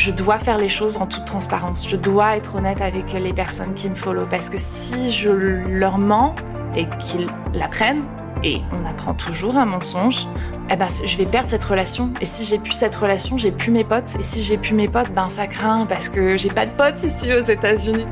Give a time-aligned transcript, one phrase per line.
[0.00, 1.86] je dois faire les choses en toute transparence.
[1.86, 5.98] Je dois être honnête avec les personnes qui me follow parce que si je leur
[5.98, 6.34] mens
[6.74, 8.04] et qu'ils l'apprennent,
[8.42, 10.26] et on apprend toujours un mensonge,
[10.70, 12.10] eh ben, je vais perdre cette relation.
[12.22, 14.14] Et si j'ai plus cette relation, j'ai plus mes potes.
[14.18, 17.02] Et si j'ai plus mes potes, ben ça craint parce que j'ai pas de potes
[17.02, 18.06] ici aux États-Unis.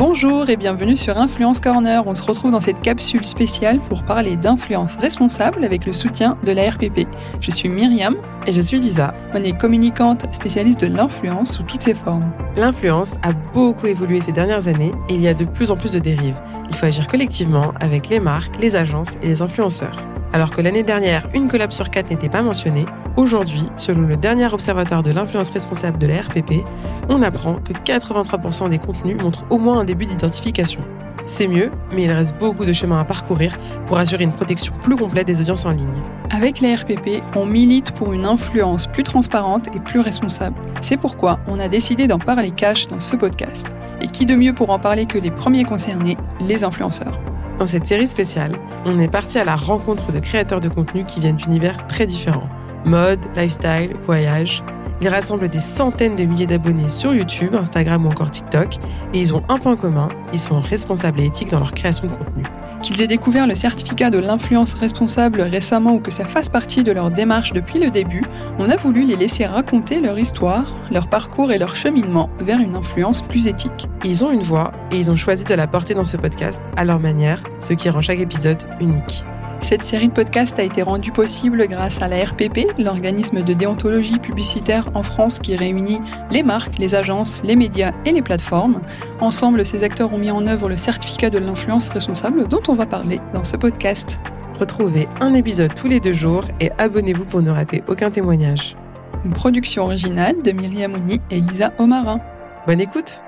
[0.00, 2.02] Bonjour et bienvenue sur Influence Corner.
[2.06, 6.52] On se retrouve dans cette capsule spéciale pour parler d'influence responsable avec le soutien de
[6.52, 7.06] la RPP.
[7.42, 8.16] Je suis Myriam.
[8.46, 9.12] Et je suis Lisa.
[9.34, 12.32] On est communicante spécialiste de l'influence sous toutes ses formes.
[12.56, 15.92] L'influence a beaucoup évolué ces dernières années et il y a de plus en plus
[15.92, 16.40] de dérives.
[16.70, 19.98] Il faut agir collectivement avec les marques, les agences et les influenceurs.
[20.32, 22.86] Alors que l'année dernière, une collab sur quatre n'était pas mentionnée,
[23.20, 26.64] aujourd'hui, selon le dernier observatoire de l'influence responsable de la RPP,
[27.08, 30.80] on apprend que 83% des contenus montrent au moins un début d'identification.
[31.26, 33.56] C'est mieux, mais il reste beaucoup de chemin à parcourir
[33.86, 35.86] pour assurer une protection plus complète des audiences en ligne.
[36.30, 40.56] Avec la RPP, on milite pour une influence plus transparente et plus responsable.
[40.80, 43.66] C'est pourquoi on a décidé d'en parler cash dans ce podcast.
[44.00, 47.20] Et qui de mieux pour en parler que les premiers concernés, les influenceurs?
[47.58, 48.52] Dans cette série spéciale,
[48.86, 52.48] on est parti à la rencontre de créateurs de contenu qui viennent d'univers très différents.
[52.84, 54.62] Mode, lifestyle, voyage.
[55.02, 58.76] Ils rassemblent des centaines de milliers d'abonnés sur YouTube, Instagram ou encore TikTok,
[59.14, 62.12] et ils ont un point commun, ils sont responsables et éthiques dans leur création de
[62.12, 62.44] contenu.
[62.82, 66.92] Qu'ils aient découvert le certificat de l'influence responsable récemment ou que ça fasse partie de
[66.92, 68.24] leur démarche depuis le début,
[68.58, 72.74] on a voulu les laisser raconter leur histoire, leur parcours et leur cheminement vers une
[72.74, 73.86] influence plus éthique.
[74.04, 76.84] Ils ont une voix et ils ont choisi de la porter dans ce podcast à
[76.84, 79.24] leur manière, ce qui rend chaque épisode unique.
[79.60, 84.18] Cette série de podcasts a été rendue possible grâce à la RPP, l'organisme de déontologie
[84.18, 88.80] publicitaire en France qui réunit les marques, les agences, les médias et les plateformes.
[89.20, 92.86] Ensemble, ces acteurs ont mis en œuvre le certificat de l'influence responsable dont on va
[92.86, 94.18] parler dans ce podcast.
[94.58, 98.76] Retrouvez un épisode tous les deux jours et abonnez-vous pour ne rater aucun témoignage.
[99.24, 102.20] Une production originale de Myriam Ouni et Lisa Omarin.
[102.66, 103.22] Bonne écoute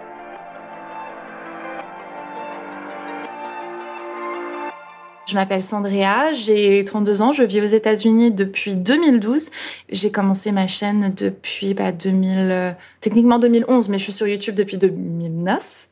[5.33, 9.51] Je m'appelle Sandrea, j'ai 32 ans, je vis aux États-Unis depuis 2012.
[9.89, 14.55] J'ai commencé ma chaîne depuis bah, 2000, euh, techniquement 2011, mais je suis sur YouTube
[14.55, 15.89] depuis 2009.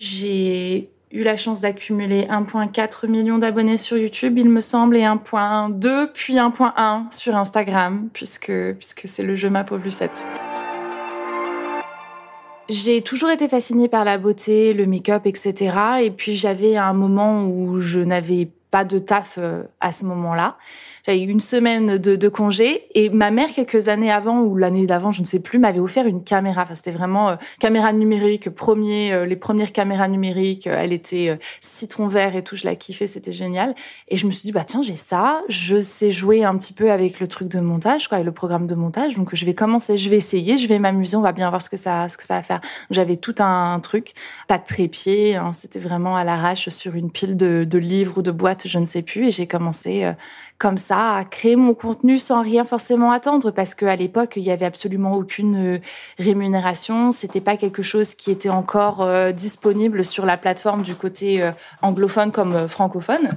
[0.00, 6.10] J'ai eu la chance d'accumuler 1,4 million d'abonnés sur YouTube, il me semble, et 1,2
[6.12, 10.26] puis 1,1 sur Instagram, puisque, puisque c'est le jeu Ma pauvre Lucette.
[12.68, 15.72] J'ai toujours été fascinée par la beauté, le make-up, etc.
[16.02, 20.56] Et puis j'avais un moment où je n'avais pas de taf euh, à ce moment-là.
[21.06, 24.86] J'avais eu une semaine de, de, congé et ma mère, quelques années avant ou l'année
[24.86, 26.62] d'avant, je ne sais plus, m'avait offert une caméra.
[26.62, 30.66] Enfin, c'était vraiment euh, caméra numérique, premier, euh, les premières caméras numériques.
[30.66, 33.74] elle était citron vert et tout, je la kiffais, c'était génial.
[34.08, 36.90] Et je me suis dit, bah tiens, j'ai ça, je sais jouer un petit peu
[36.90, 39.14] avec le truc de montage, quoi, avec le programme de montage.
[39.14, 41.70] Donc je vais commencer, je vais essayer, je vais m'amuser, on va bien voir ce
[41.70, 42.60] que ça, ce que ça va faire.
[42.90, 44.12] J'avais tout un, truc,
[44.48, 48.22] pas de trépied, hein, c'était vraiment à l'arrache sur une pile de, de livres ou
[48.22, 49.28] de boîtes je ne sais plus.
[49.28, 50.12] Et j'ai commencé euh,
[50.58, 54.50] comme ça à créer mon contenu sans rien forcément attendre parce qu'à l'époque, il y
[54.50, 55.78] avait absolument aucune euh,
[56.18, 57.12] rémunération.
[57.12, 61.50] C'était pas quelque chose qui était encore euh, disponible sur la plateforme du côté
[61.82, 63.36] anglophone comme francophone.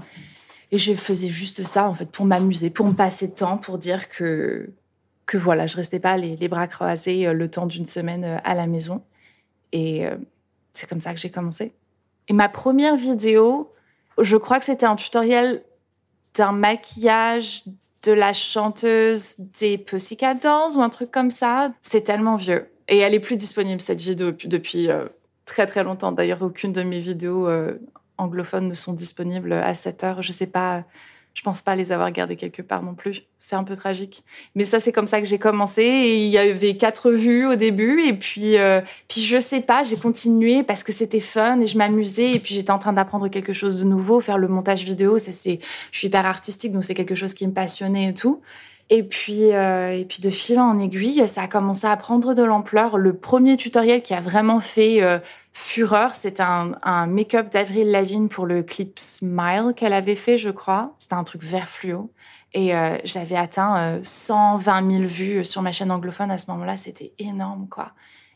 [0.72, 3.78] Et je faisais juste ça, en fait, pour m'amuser, pour me passer de temps, pour
[3.78, 4.70] dire que,
[5.26, 9.02] que voilà, je restais pas les bras croisés le temps d'une semaine à la maison.
[9.74, 10.06] Et
[10.72, 11.74] c'est comme ça que j'ai commencé.
[12.28, 13.74] Et ma première vidéo,
[14.20, 15.64] je crois que c'était un tutoriel
[16.36, 17.64] d'un maquillage
[18.04, 21.72] de la chanteuse des Pussycat Dolls ou un truc comme ça.
[21.82, 22.70] C'est tellement vieux.
[22.88, 25.06] Et elle est plus disponible, cette vidéo, depuis euh,
[25.46, 26.12] très très longtemps.
[26.12, 27.74] D'ailleurs, aucune de mes vidéos euh,
[28.18, 30.22] anglophones ne sont disponibles à cette heure.
[30.22, 30.86] Je sais pas
[31.34, 33.24] je pense pas les avoir gardés quelque part non plus.
[33.38, 34.24] C'est un peu tragique.
[34.56, 35.84] Mais ça, c'est comme ça que j'ai commencé.
[35.84, 38.02] Et il y avait quatre vues au début.
[38.02, 41.78] Et puis, euh, puis je sais pas, j'ai continué parce que c'était fun et je
[41.78, 42.34] m'amusais.
[42.34, 44.20] Et puis, j'étais en train d'apprendre quelque chose de nouveau.
[44.20, 45.60] Faire le montage vidéo, c'est,
[45.92, 48.42] je suis hyper artistique, donc c'est quelque chose qui me passionnait et tout.
[48.92, 52.42] Et puis, euh, et puis de fil en aiguille, ça a commencé à prendre de
[52.42, 52.98] l'ampleur.
[52.98, 55.20] Le premier tutoriel qui a vraiment fait euh,
[55.54, 60.50] fureur, c'était un, un make-up d'Avril Lavigne pour le clip Smile qu'elle avait fait, je
[60.50, 60.96] crois.
[60.98, 62.12] C'était un truc vert fluo.
[62.54, 66.78] Et euh, j'avais atteint 120 000 vues sur ma chaîne anglophone à ce moment-là.
[66.78, 67.92] C'était énorme, quoi.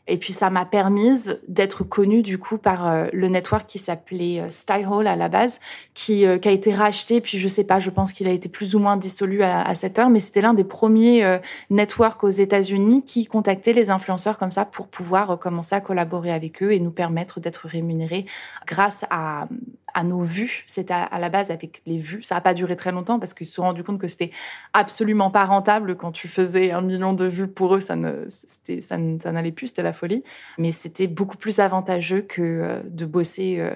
[0.06, 4.40] Et puis ça m'a permise d'être connue du coup par euh, le network qui s'appelait
[4.40, 5.60] euh, Style Hall à la base,
[5.94, 7.20] qui, euh, qui a été racheté.
[7.22, 9.74] Puis je sais pas, je pense qu'il a été plus ou moins dissolu à, à
[9.74, 11.38] cette heure, mais c'était l'un des premiers
[11.70, 16.62] networks aux États-Unis qui contactait les influenceurs comme ça pour pouvoir commencer à collaborer avec
[16.62, 18.26] eux et nous permettre d'être rémunérés
[18.66, 19.48] grâce à,
[19.94, 20.64] à nos vues.
[20.66, 22.22] C'était à, la base avec les vues.
[22.22, 24.30] Ça n'a pas duré très longtemps parce qu'ils se sont rendus compte que c'était
[24.72, 27.80] absolument pas rentable quand tu faisais un million de vues pour eux.
[27.80, 30.22] Ça ne, ça, n'allait plus, c'était la folie.
[30.58, 33.70] Mais c'était beaucoup plus avantageux que euh, de bosser euh,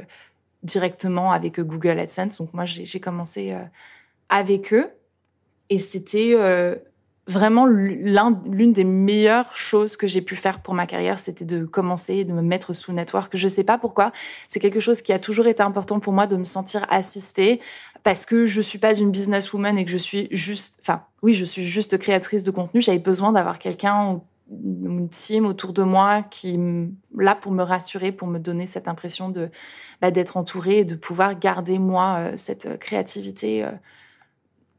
[0.63, 2.39] directement avec Google AdSense.
[2.39, 3.55] Donc moi, j'ai commencé
[4.29, 4.91] avec eux.
[5.71, 6.35] Et c'était
[7.29, 12.25] vraiment l'une des meilleures choses que j'ai pu faire pour ma carrière, c'était de commencer
[12.25, 13.37] de me mettre sous network.
[13.37, 14.13] Je sais pas pourquoi,
[14.49, 17.61] c'est quelque chose qui a toujours été important pour moi de me sentir assistée
[18.03, 21.45] parce que je suis pas une businesswoman et que je suis juste, enfin oui, je
[21.45, 22.81] suis juste créatrice de contenu.
[22.81, 26.59] J'avais besoin d'avoir quelqu'un une team autour de moi qui
[27.15, 29.51] là pour me rassurer, pour me donner cette impression de
[30.01, 33.71] bah, d'être entourée et de pouvoir garder moi euh, cette créativité euh,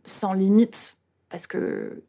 [0.05, 0.95] sans limite
[1.29, 2.01] parce que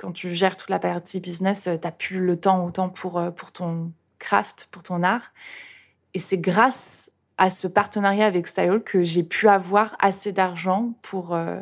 [0.00, 3.18] quand tu gères toute la partie business, euh, tu n'as plus le temps autant pour,
[3.18, 5.32] euh, pour ton craft, pour ton art.
[6.14, 11.34] Et c'est grâce à ce partenariat avec Style que j'ai pu avoir assez d'argent pour
[11.34, 11.60] euh,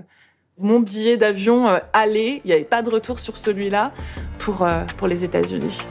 [0.59, 2.41] mon billet d'avion aller.
[2.45, 3.93] Il n'y avait pas de retour sur celui-là
[4.39, 5.87] pour, pour les États-Unis.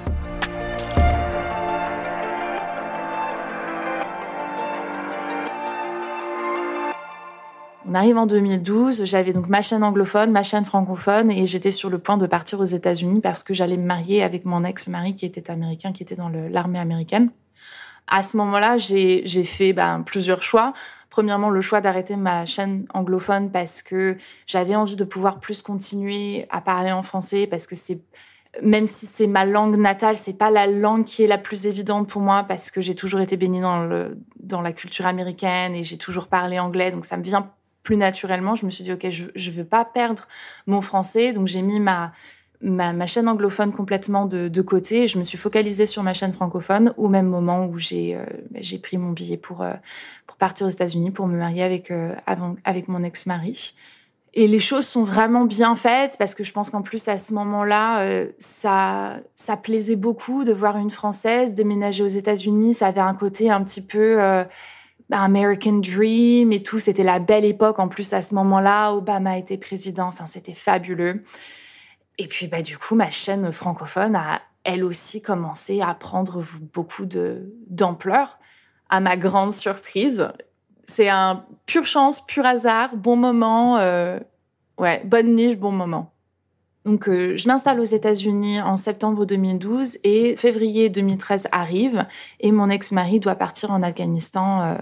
[7.89, 11.89] On arrive en 2012, j'avais donc ma chaîne anglophone, ma chaîne francophone, et j'étais sur
[11.89, 15.25] le point de partir aux États-Unis parce que j'allais me marier avec mon ex-mari qui
[15.25, 17.29] était américain, qui était dans l'armée américaine.
[18.07, 20.73] À ce moment-là, j'ai fait ben, plusieurs choix.
[21.09, 24.17] Premièrement, le choix d'arrêter ma chaîne anglophone parce que
[24.47, 28.01] j'avais envie de pouvoir plus continuer à parler en français parce que c'est
[28.61, 32.09] même si c'est ma langue natale, c'est pas la langue qui est la plus évidente
[32.09, 35.97] pour moi parce que j'ai toujours été baignée dans, dans la culture américaine et j'ai
[35.97, 37.51] toujours parlé anglais, donc ça me vient
[37.87, 40.27] plus naturellement, je me suis dit, OK, je ne veux pas perdre
[40.65, 41.31] mon français.
[41.31, 42.11] Donc, j'ai mis ma,
[42.61, 46.93] ma, chaîne anglophone complètement de, côté et je me suis focalisée sur ma chaîne francophone
[46.97, 48.25] au même moment où j'ai euh,
[48.55, 49.71] j'ai pris mon billet pour, euh,
[50.25, 52.13] pour partir aux États-Unis pour me marier avec, euh,
[52.65, 53.73] avec mon ex-mari.
[54.33, 57.33] Et les choses sont vraiment bien faites parce que je pense qu'en plus à ce
[57.35, 58.05] moment-là,
[58.37, 62.73] ça, ça plaisait beaucoup de voir une Française déménager aux États-Unis.
[62.73, 64.19] Ça avait un côté un petit peu
[65.11, 66.79] American Dream et tout.
[66.79, 67.79] C'était la belle époque.
[67.79, 70.07] En plus, à ce moment-là, Obama était président.
[70.07, 71.23] Enfin, c'était fabuleux.
[72.17, 76.43] Et puis, bah, du coup, ma chaîne francophone a, elle aussi, commencé à prendre
[76.73, 78.39] beaucoup d'ampleur.
[78.89, 80.29] À ma grande surprise,
[80.85, 83.77] c'est un pure chance, pur hasard, bon moment.
[83.77, 84.19] Euh,
[84.77, 86.11] ouais, bonne niche, bon moment.
[86.87, 92.05] Donc, euh, je m'installe aux États-Unis en septembre 2012 et février 2013 arrive
[92.39, 94.77] et mon ex-mari doit partir en Afghanistan euh,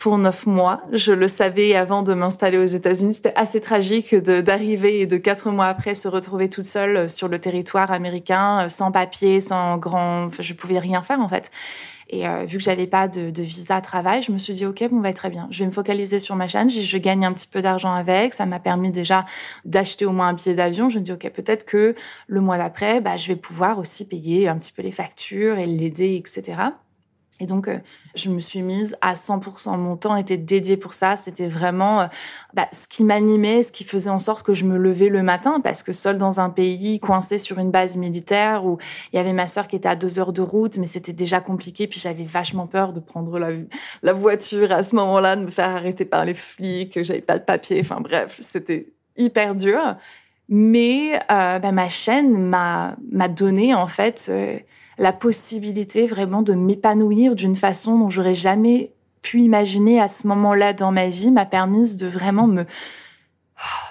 [0.00, 0.80] pour neuf mois.
[0.92, 3.14] Je le savais avant de m'installer aux États-Unis.
[3.14, 7.28] C'était assez tragique d'arriver et de quatre mois après se retrouver toute seule euh, sur
[7.28, 10.24] le territoire américain, sans papier, sans grand.
[10.24, 11.50] Enfin, je pouvais rien faire en fait.
[12.08, 14.88] Et euh, vu que j'avais pas de, de, visa travail, je me suis dit ok,
[14.90, 15.46] bon, va être très bien.
[15.50, 16.70] Je vais me focaliser sur ma chaîne.
[16.70, 18.32] Je, je gagne un petit peu d'argent avec.
[18.32, 19.26] Ça m'a permis déjà
[19.66, 20.88] d'acheter au moins un billet d'avion.
[20.88, 21.94] Je me dis ok, peut-être que
[22.26, 25.66] le mois d'après, bah, je vais pouvoir aussi payer un petit peu les factures et
[25.66, 26.70] l'aider, etc.
[27.40, 27.78] Et donc, euh,
[28.14, 29.76] je me suis mise à 100%.
[29.78, 31.16] Mon temps était dédié pour ça.
[31.16, 32.06] C'était vraiment euh,
[32.52, 35.60] bah, ce qui m'animait, ce qui faisait en sorte que je me levais le matin,
[35.60, 38.76] parce que seule dans un pays, coincé sur une base militaire, où
[39.12, 41.40] il y avait ma sœur qui était à deux heures de route, mais c'était déjà
[41.40, 41.86] compliqué.
[41.86, 46.04] Puis j'avais vachement peur de prendre la, voiture à ce moment-là, de me faire arrêter
[46.04, 47.80] par les flics, j'avais pas le papier.
[47.80, 49.96] Enfin bref, c'était hyper dur.
[50.50, 52.96] Mais euh, bah, ma chaîne m'a
[53.28, 54.30] donné en fait
[55.00, 58.92] la possibilité vraiment de m'épanouir d'une façon dont j'aurais jamais
[59.22, 62.66] pu imaginer à ce moment-là dans ma vie m'a permis de vraiment me,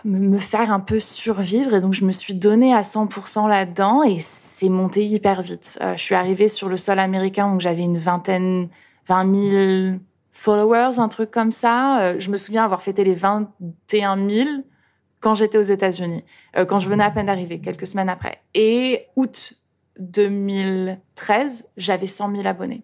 [0.05, 4.19] me faire un peu survivre et donc je me suis donnée à 100% là-dedans et
[4.19, 5.79] c'est monté hyper vite.
[5.81, 8.69] Euh, je suis arrivée sur le sol américain donc j'avais une vingtaine,
[9.07, 9.35] 20
[9.89, 9.97] 000
[10.31, 12.01] followers, un truc comme ça.
[12.01, 14.49] Euh, je me souviens avoir fêté les 21 000
[15.21, 16.23] quand j'étais aux États-Unis,
[16.55, 18.43] euh, quand je venais à peine d'arriver, quelques semaines après.
[18.53, 19.55] Et août
[19.99, 22.83] 2013, j'avais 100 000 abonnés.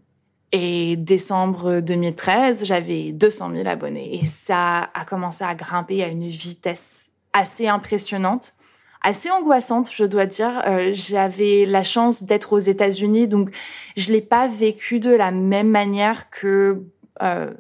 [0.51, 4.21] Et décembre 2013, j'avais 200 000 abonnés.
[4.21, 8.53] Et ça a commencé à grimper à une vitesse assez impressionnante,
[9.01, 10.61] assez angoissante, je dois dire.
[10.67, 13.49] Euh, j'avais la chance d'être aux États-Unis, donc
[13.97, 16.83] je l'ai pas vécu de la même manière que
[17.21, 17.53] euh,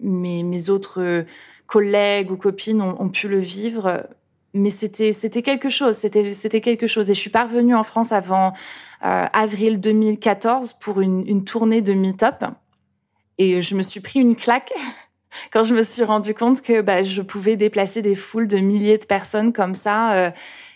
[0.00, 1.24] mes, autres
[1.66, 4.08] collègues ou copines ont pu le vivre
[4.54, 7.10] mais c'était quelque chose, c'était c'était quelque chose.
[7.10, 8.52] Et je suis parvenue en France avant
[9.00, 12.44] avril 2014 pour une, une tournée de meet-up,
[13.38, 14.72] et je me suis pris une claque
[15.52, 18.98] quand je me suis rendu compte que bah, je pouvais déplacer des foules de milliers
[18.98, 20.14] de personnes comme ça.
[20.14, 20.30] Euh,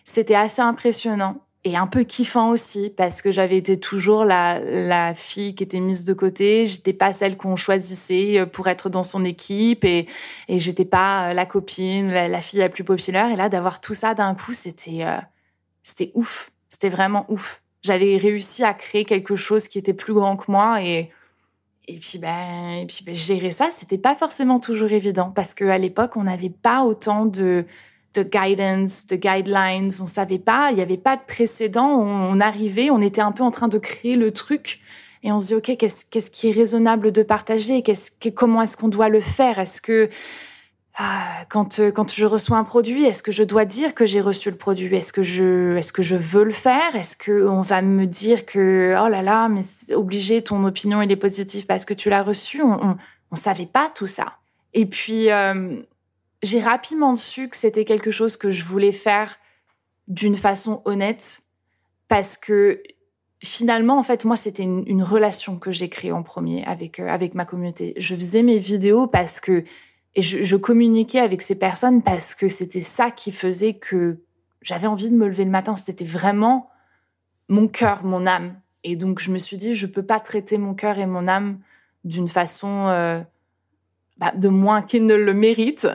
[0.04, 1.36] c'était assez impressionnant.
[1.64, 5.78] et un peu kiffant aussi parce que j'avais été toujours la, la fille qui était
[5.78, 6.66] mise de côté.
[6.66, 10.06] J'étais pas celle qu'on choisissait euh, pour être dans son équipe et,
[10.48, 13.30] et j'étais pas euh, la copine, la, fille la plus populaire.
[13.30, 15.18] Et là, d'avoir tout ça d'un coup, c'était, euh,
[15.82, 16.50] c'était ouf.
[16.68, 17.61] C'était vraiment ouf.
[17.82, 21.10] J'avais réussi à créer quelque chose qui était plus grand que moi et,
[21.88, 25.78] et puis, ben, et puis ben, gérer ça, c'était pas forcément toujours évident parce qu'à
[25.78, 27.66] l'époque, on n'avait pas autant de,
[28.14, 29.90] de guidance, de guidelines.
[30.00, 31.88] On savait pas, il n'y avait pas de précédent.
[31.88, 34.80] On, arrivait, on était un peu en train de créer le truc
[35.24, 37.82] et on se dit ok, qu'est-ce qu'est-ce qui est raisonnable de partager?
[37.82, 39.58] Qu'est-ce comment est-ce qu'on doit le faire?
[39.58, 40.08] Est-ce que
[41.48, 44.56] quand quand je reçois un produit, est-ce que je dois dire que j'ai reçu le
[44.56, 44.94] produit?
[44.94, 46.94] Est-ce que je est-ce que je veux le faire?
[46.94, 49.62] Est-ce que on va me dire que oh là là, mais
[49.94, 52.62] obligé, ton opinion elle est positive parce que tu l'as reçu?
[52.62, 52.96] On,
[53.30, 54.38] on, savait pas tout ça.
[54.74, 55.80] Et puis euh,
[56.42, 59.38] j'ai rapidement su que c'était quelque chose que je voulais faire
[60.08, 61.40] d'une façon honnête
[62.08, 62.82] parce que
[63.42, 67.34] finalement, en fait, moi, c'était une, relation que j'ai créée en premier avec, euh, avec
[67.34, 67.94] ma communauté.
[67.96, 69.64] Je faisais mes vidéos parce que,
[70.14, 74.18] et je, communiquais avec ces personnes parce que c'était ça qui faisait que
[74.60, 75.74] j'avais envie de me lever le matin.
[75.74, 76.68] C'était vraiment
[77.48, 78.54] mon cœur, mon âme.
[78.84, 81.58] Et donc, je me suis dit, je peux pas traiter mon cœur et mon âme
[82.04, 83.20] d'une façon euh,
[84.18, 85.88] bah, de moins qu'ils ne le méritent.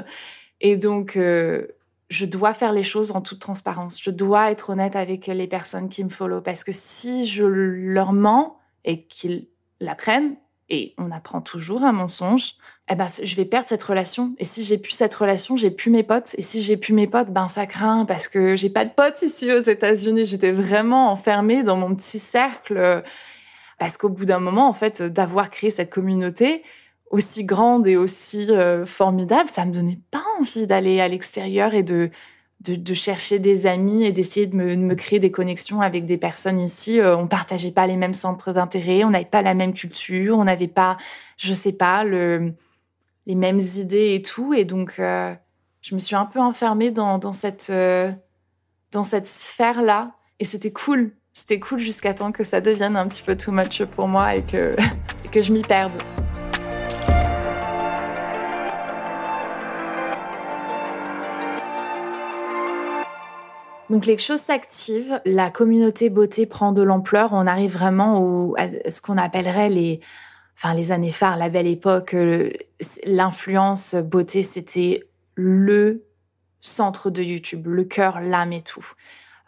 [0.62, 1.68] Et donc, euh,
[2.10, 4.02] je dois faire les choses en toute transparence.
[4.02, 8.14] Je dois être honnête avec les personnes qui me follow parce que si je leur
[8.14, 9.48] mens et qu'ils
[9.80, 10.38] l'apprennent,
[10.70, 12.56] et on apprend toujours un mensonge,
[12.90, 14.36] eh ben, je vais perdre cette relation.
[14.38, 16.36] Et si j'ai plus cette relation, j'ai plus mes potes.
[16.38, 19.22] Et si j'ai plus mes potes, ben, ça craint parce que j'ai pas de potes
[19.22, 20.26] ici aux États-Unis.
[20.26, 23.04] J'étais vraiment enfermée dans mon petit cercle.
[23.78, 26.64] Parce qu'au bout d'un moment, en fait, d'avoir créé cette communauté,
[27.12, 31.84] aussi grande et aussi euh, formidable, ça me donnait pas envie d'aller à l'extérieur et
[31.84, 32.10] de,
[32.62, 37.00] de, chercher des amis et d'essayer de me, créer des connexions avec des personnes ici.
[37.00, 40.44] Euh, on partageait pas les mêmes centres d'intérêt, on n'avait pas la même culture, on
[40.44, 40.98] n'avait pas,
[41.38, 42.54] je sais pas, le,
[43.26, 44.54] les mêmes idées et tout.
[44.54, 45.34] Et donc, euh,
[45.82, 47.72] je me suis un peu enfermée dans, cette,
[48.92, 50.12] dans cette sphère-là.
[50.40, 51.12] Et c'était cool.
[51.34, 54.42] C'était cool jusqu'à temps que ça devienne un petit peu too much pour moi et
[54.42, 54.76] que,
[55.26, 55.94] et que je m'y perde.
[63.90, 69.02] Donc les choses s'activent, la communauté beauté prend de l'ampleur, on arrive vraiment à ce
[69.02, 70.02] qu'on appellerait les,
[70.58, 72.16] enfin les années phares, la belle époque,
[73.06, 76.06] l'influence beauté, c'était le
[76.60, 78.86] centre de YouTube, le cœur, l'âme et tout.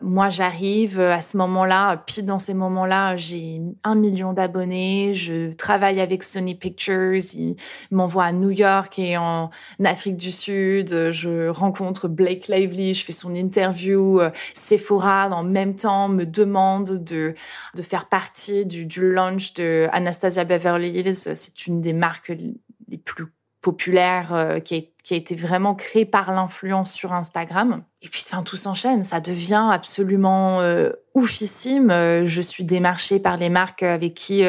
[0.02, 5.14] Moi, j'arrive à ce moment-là, pile dans ces moments-là, j'ai un million d'abonnés.
[5.14, 7.22] Je travaille avec Sony Pictures.
[7.36, 7.56] Ils
[7.92, 9.50] m'envoient à New York et en
[9.84, 11.12] Afrique du Sud.
[11.12, 12.94] Je rencontre Blake Lively.
[12.94, 14.20] Je fais son interview.
[14.54, 17.34] Sephora, en même temps, me demande de,
[17.76, 21.16] de faire partie du, du launch de Anastasia Beverly Hills.
[21.16, 22.32] C'est une des marques
[22.88, 23.26] les plus
[23.62, 27.84] populaire euh, qui, a, qui, a, été vraiment créé par l'influence sur Instagram.
[28.02, 29.04] Et puis, enfin, tout s'enchaîne.
[29.04, 31.92] Ça devient absolument euh, oufissime.
[31.92, 34.44] Euh, je suis démarchée par les marques avec qui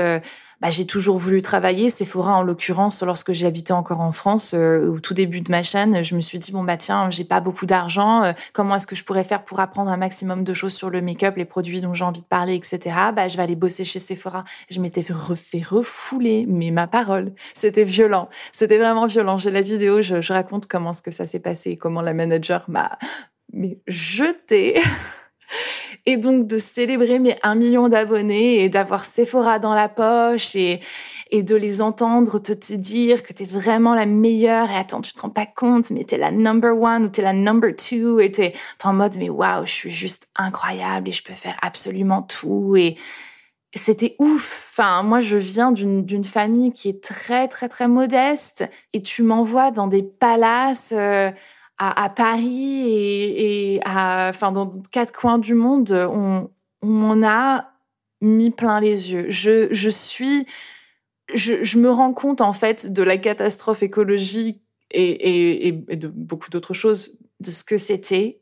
[0.61, 1.88] bah, j'ai toujours voulu travailler.
[1.88, 6.04] Sephora, en l'occurrence, lorsque j'habitais encore en France, euh, au tout début de ma chaîne,
[6.04, 8.25] je me suis dit bon bah tiens, j'ai pas beaucoup d'argent.
[8.25, 11.00] Euh, comment est-ce que je pourrais faire pour apprendre un maximum de choses sur le
[11.00, 12.95] make-up, les produits dont j'ai envie de parler, etc.
[13.16, 14.45] Bah je vais aller bosser chez Sephora.
[14.69, 18.28] Je m'étais refait refouler, mais ma parole, c'était violent.
[18.52, 19.38] C'était vraiment violent.
[19.38, 20.33] J'ai la vidéo, je, je
[20.68, 22.99] comment ce que ça s'est passé, comment la manager m'a
[23.87, 24.78] jeté.
[26.06, 30.80] Et donc de célébrer mes un million d'abonnés et d'avoir Sephora dans la poche et,
[31.30, 35.12] et de les entendre te, dire que tu es vraiment la meilleure et attends, tu
[35.12, 37.75] te rends pas compte, mais tu es la number one ou tu es la number
[37.75, 41.35] two et tu es en mode mais waouh, je suis juste incroyable et je peux
[41.35, 42.97] faire absolument tout et
[43.75, 44.69] c'était ouf.
[44.71, 49.71] Enfin, moi, je viens d'une famille qui est très, très, très modeste et tu m'envoies
[49.71, 51.31] dans des palaces euh,
[51.79, 56.50] à, Paris et, à, enfin, dans quatre coins du monde, on,
[56.83, 57.71] m'en a
[58.21, 59.27] mis plein les yeux.
[59.29, 60.47] Je, je suis,
[61.33, 64.61] je, je, me rends compte en fait de la catastrophe écologique
[64.91, 68.41] et, et, et de beaucoup d'autres choses, de ce que c'était,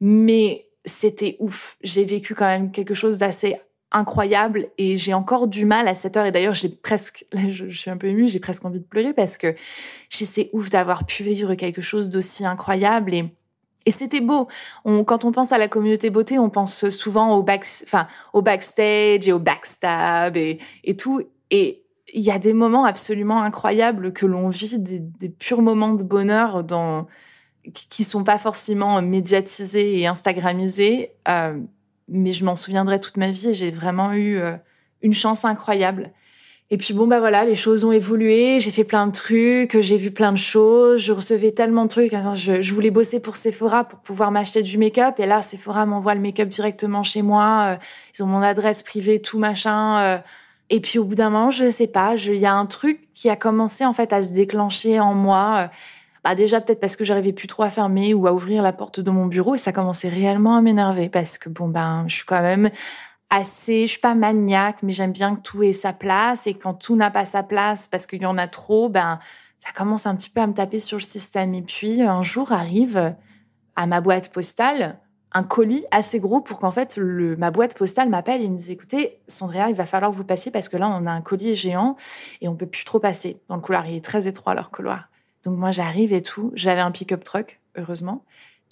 [0.00, 1.76] mais c'était ouf.
[1.82, 3.56] J'ai vécu quand même quelque chose d'assez
[3.92, 7.68] incroyable et j'ai encore du mal à cette heure et d'ailleurs j'ai presque là je,
[7.68, 9.54] suis un peu émue j'ai presque envie de pleurer parce que
[10.10, 13.32] c'est ouf d'avoir pu vivre quelque chose d'aussi incroyable et
[13.88, 14.48] et c'était beau.
[14.84, 19.28] Quand on pense à la communauté beauté, on pense souvent au back, enfin, au backstage
[19.28, 21.22] et au backstab et, et tout.
[21.52, 25.94] Et il y a des moments absolument incroyables que l'on vit, des, des, purs moments
[25.94, 27.06] de bonheur dans,
[27.72, 31.12] qui sont pas forcément médiatisés et instagramisés.
[31.28, 31.60] Euh,
[32.08, 33.54] mais je m'en souviendrai toute ma vie.
[33.54, 34.56] J'ai vraiment eu euh,
[35.02, 36.12] une chance incroyable.
[36.68, 39.96] Et puis bon bah voilà, les choses ont évolué, j'ai fait plein de trucs, j'ai
[39.96, 42.10] vu plein de choses, je recevais tellement de trucs.
[42.10, 46.20] je, voulais bosser pour Sephora pour pouvoir m'acheter du make-up et là Sephora m'envoie le
[46.20, 47.74] make-up directement chez moi.
[47.74, 47.76] Euh,
[48.16, 49.98] ils ont mon adresse privée, tout machin.
[50.00, 50.18] Euh.
[50.68, 53.30] et puis au bout d'un moment, je sais pas, il y a un truc qui
[53.30, 55.70] a commencé en fait à se déclencher en moi.
[56.26, 58.98] Bah déjà peut-être parce que j'arrivais plus trop à fermer ou à ouvrir la porte
[58.98, 62.24] de mon bureau et ça commençait réellement à m'énerver parce que bon ben je suis
[62.24, 62.68] quand même
[63.30, 66.48] assez, je suis pas maniaque, mais j'aime bien que tout ait sa place.
[66.48, 69.20] Et quand tout n'a pas sa place parce qu'il y en a trop, ben,
[69.60, 71.54] ça commence un petit peu à me taper sur le système.
[71.54, 73.14] Et puis, un jour arrive
[73.76, 74.98] à ma boîte postale
[75.32, 78.72] un colis assez gros pour qu'en fait, le, ma boîte postale m'appelle et me dit,
[78.72, 81.54] écoutez, Sandria, il va falloir que vous passiez parce que là, on a un colis
[81.54, 81.94] géant
[82.40, 83.86] et on peut plus trop passer dans le couloir.
[83.86, 85.08] Il est très étroit, leur couloir.
[85.46, 86.50] Donc, moi, j'arrive et tout.
[86.54, 88.24] J'avais un pick-up truck, heureusement.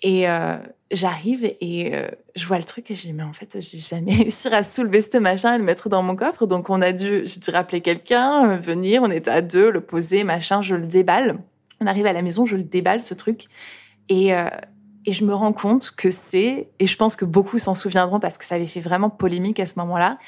[0.03, 0.57] Et euh,
[0.91, 4.13] j'arrive et euh, je vois le truc et je dis mais en fait j'ai jamais
[4.17, 6.47] réussi à soulever ce machin et le mettre dans mon coffre.
[6.47, 9.03] Donc on a dû j'ai dû rappeler quelqu'un euh, venir.
[9.03, 11.39] On était à deux le poser machin je le déballe.
[11.81, 13.47] On arrive à la maison je le déballe ce truc.
[14.11, 14.33] Et
[15.07, 18.37] et je me rends compte que c'est et je pense que beaucoup s'en souviendront parce
[18.37, 20.19] que ça avait fait vraiment polémique à ce moment-là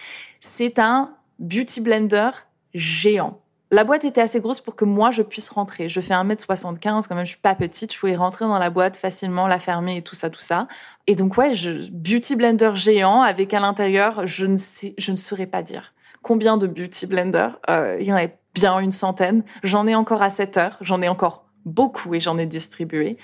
[0.41, 2.31] c'est un beauty blender
[2.73, 3.39] géant
[3.71, 5.89] la boîte était assez grosse pour que moi je puisse rentrer.
[5.89, 8.97] Je fais 1m75 quand même, je suis pas petite, je pouvais rentrer dans la boîte
[8.97, 10.69] facilement, la fermer et tout ça, tout ça.
[11.07, 15.17] Et donc ouais, je, beauty blender géant avec à l'intérieur, je ne sais, je ne
[15.17, 15.93] saurais pas dire
[16.23, 17.49] combien de beauty blender.
[17.71, 19.45] Euh, il y en avait bien une centaine.
[19.63, 23.17] J'en ai encore à 7 heures, j'en ai encore beaucoup et j'en ai distribué.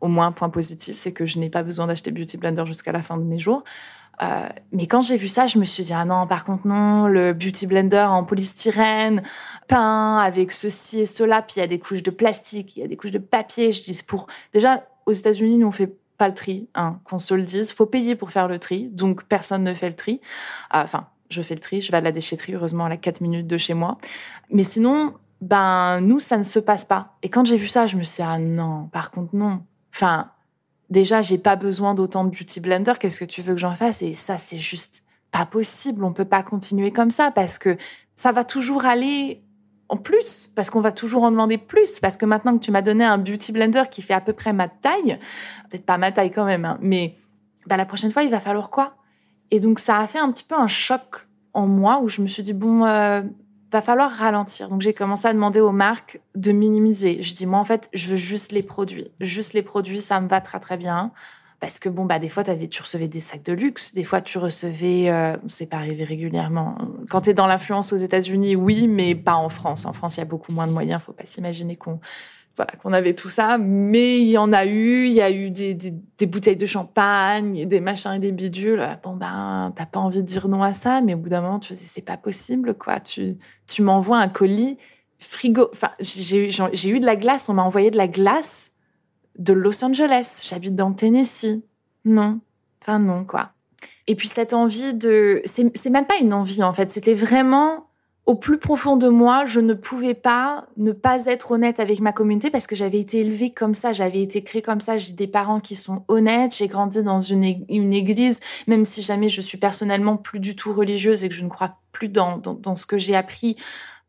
[0.00, 2.92] Au moins, un point positif, c'est que je n'ai pas besoin d'acheter beauty blender jusqu'à
[2.92, 3.64] la fin de mes jours.
[4.22, 7.06] Euh, mais quand j'ai vu ça, je me suis dit, ah non, par contre, non,
[7.06, 9.22] le beauty blender en polystyrène,
[9.66, 12.82] peint avec ceci et cela, puis il y a des couches de plastique, il y
[12.82, 13.72] a des couches de papier.
[13.72, 14.26] Je dis, c'est pour.
[14.52, 17.72] Déjà, aux États-Unis, nous, on fait pas le tri, hein, qu'on se le dise.
[17.72, 20.20] faut payer pour faire le tri, donc personne ne fait le tri.
[20.74, 23.22] Euh, enfin, je fais le tri, je vais à la déchetterie, heureusement, à la 4
[23.22, 23.96] minutes de chez moi.
[24.50, 27.16] Mais sinon, ben, nous, ça ne se passe pas.
[27.22, 29.62] Et quand j'ai vu ça, je me suis dit, ah non, par contre, non.
[29.94, 30.30] Enfin,
[30.88, 32.94] déjà, j'ai pas besoin d'autant de beauty blender.
[32.98, 34.02] Qu'est-ce que tu veux que j'en fasse?
[34.02, 36.04] Et ça, c'est juste pas possible.
[36.04, 37.76] On peut pas continuer comme ça parce que
[38.16, 39.42] ça va toujours aller
[39.88, 42.82] en plus, parce qu'on va toujours en demander plus, parce que maintenant que tu m'as
[42.82, 45.18] donné un beauty blender qui fait à peu près ma taille,
[45.68, 47.16] peut-être pas ma taille quand même, hein, mais
[47.66, 48.94] bah, la prochaine fois, il va falloir quoi?
[49.50, 52.28] Et donc, ça a fait un petit peu un choc en moi où je me
[52.28, 53.22] suis dit, bon, euh,
[53.70, 54.68] va falloir ralentir.
[54.68, 57.22] Donc j'ai commencé à demander aux marques de minimiser.
[57.22, 59.10] Je dis moi en fait, je veux juste les produits.
[59.20, 61.12] Juste les produits, ça me va très très bien.
[61.60, 64.22] Parce que bon bah des fois avais, tu recevais des sacs de luxe, des fois
[64.22, 66.78] tu recevais, euh, c'est pas arrivé régulièrement.
[67.10, 69.84] Quand tu es dans l'influence aux États-Unis, oui, mais pas en France.
[69.84, 71.02] En France, il y a beaucoup moins de moyens.
[71.02, 72.00] Faut pas s'imaginer qu'on
[72.56, 75.50] voilà, qu'on avait tout ça, mais il y en a eu, il y a eu
[75.50, 78.86] des, des, bouteilles de champagne, des machins et des bidules.
[79.02, 81.58] Bon ben, t'as pas envie de dire non à ça, mais au bout d'un moment,
[81.58, 83.00] tu te dis c'est pas possible, quoi.
[83.00, 83.36] Tu,
[83.66, 84.76] tu m'envoies un colis
[85.20, 85.68] frigo.
[85.72, 87.48] Enfin, j'ai eu, j'ai eu de la glace.
[87.48, 88.72] On m'a envoyé de la glace
[89.38, 90.40] de Los Angeles.
[90.42, 91.62] J'habite dans le Tennessee.
[92.04, 92.40] Non,
[92.82, 93.52] enfin non, quoi.
[94.06, 96.90] Et puis cette envie de, c'est même pas une envie en fait.
[96.90, 97.89] C'était vraiment
[98.26, 102.12] au plus profond de moi, je ne pouvais pas ne pas être honnête avec ma
[102.12, 104.98] communauté parce que j'avais été élevée comme ça, j'avais été créée comme ça.
[104.98, 109.40] J'ai des parents qui sont honnêtes, j'ai grandi dans une, église, même si jamais je
[109.40, 112.86] suis personnellement plus du tout religieuse et que je ne crois plus dans, dans ce
[112.86, 113.56] que j'ai appris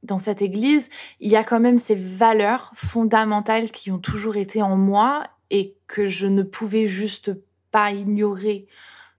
[0.04, 4.62] dans cette église, il y a quand même ces valeurs fondamentales qui ont toujours été
[4.62, 7.32] en moi et que je ne pouvais juste
[7.72, 8.68] pas ignorer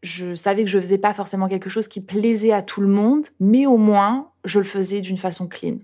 [0.02, 3.26] je savais que je faisais pas forcément quelque chose qui plaisait à tout le monde,
[3.38, 5.78] mais au moins je le faisais d'une façon clean.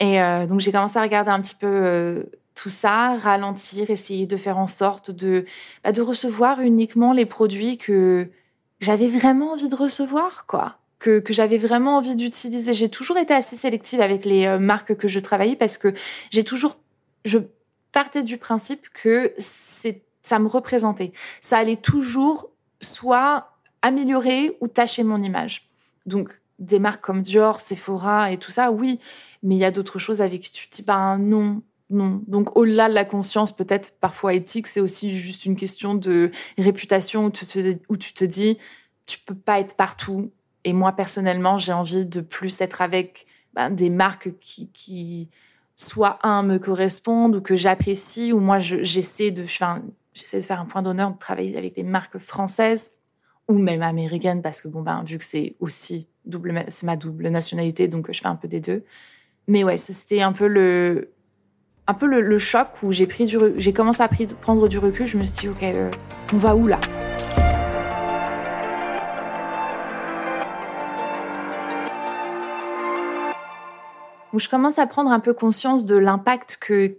[0.00, 4.26] Et euh, donc j'ai commencé à regarder un petit peu euh, tout ça, ralentir, essayer
[4.26, 5.44] de faire en sorte de
[5.84, 8.28] bah, de recevoir uniquement les produits que
[8.82, 10.78] j'avais vraiment envie de recevoir, quoi.
[10.98, 12.74] Que, j'avais vraiment envie d'utiliser.
[12.74, 15.94] J'ai toujours été assez sélective avec les euh, marques que je travaillais parce que
[16.30, 16.78] j'ai toujours,
[17.24, 17.38] je
[17.90, 21.12] partais du principe que c'est, ça me représentait.
[21.40, 25.66] Ça allait toujours soit améliorer ou tâcher mon image.
[26.06, 28.98] Donc, des marques comme Dior, Sephora et tout ça, oui,
[29.42, 32.22] mais il y a d'autres choses avec qui tu te dis, ben non, non.
[32.26, 37.26] Donc, au-delà de la conscience, peut-être parfois éthique, c'est aussi juste une question de réputation
[37.26, 38.58] où tu te, où tu te dis,
[39.06, 40.30] tu peux pas être partout.
[40.64, 45.28] Et moi, personnellement, j'ai envie de plus être avec ben, des marques qui, qui,
[45.74, 49.44] soit un, me correspondent ou que j'apprécie, ou moi, j'essaie de,
[50.14, 52.92] j'essaie de faire un point d'honneur de travailler avec des marques françaises
[53.48, 56.08] ou même américaines parce que bon ben vu que c'est aussi
[56.68, 58.84] c'est ma double nationalité, donc je fais un peu des deux.
[59.48, 61.08] Mais ouais, c'était un peu le,
[62.38, 64.08] choc où j'ai commencé à
[64.40, 65.06] prendre du recul.
[65.06, 65.90] Je me suis dit, ok, euh,
[66.32, 66.80] on va où là?
[74.32, 76.96] Où je commence à prendre un peu conscience de l'impact que,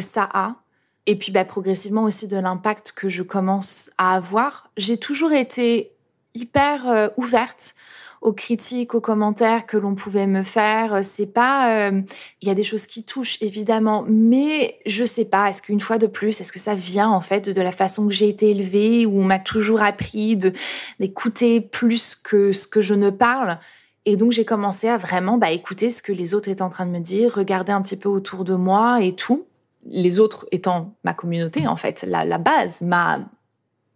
[0.00, 0.56] ça a.
[1.04, 4.70] Et puis bah, progressivement aussi de l'impact que je commence à avoir.
[4.78, 5.92] J'ai toujours été
[6.34, 7.74] hyper euh, ouverte
[8.22, 11.04] aux critiques, aux commentaires que l'on pouvait me faire.
[11.04, 12.02] C'est pas, euh,
[12.40, 15.48] il y a des choses qui touchent évidemment, mais je sais pas.
[15.48, 18.14] Est-ce qu'une fois de plus, est-ce que ça vient en fait de la façon que
[18.14, 20.52] j'ai été élevée, où on m'a toujours appris de
[21.00, 23.58] d'écouter plus que ce que je ne parle?
[24.04, 26.86] Et donc j'ai commencé à vraiment bah, écouter ce que les autres étaient en train
[26.86, 29.46] de me dire, regarder un petit peu autour de moi et tout.
[29.86, 33.20] Les autres étant ma communauté en fait, la, base, ma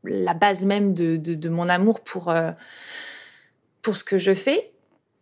[0.03, 2.51] la base même de mon amour pour euh,
[3.87, 4.73] pour ce que je fais.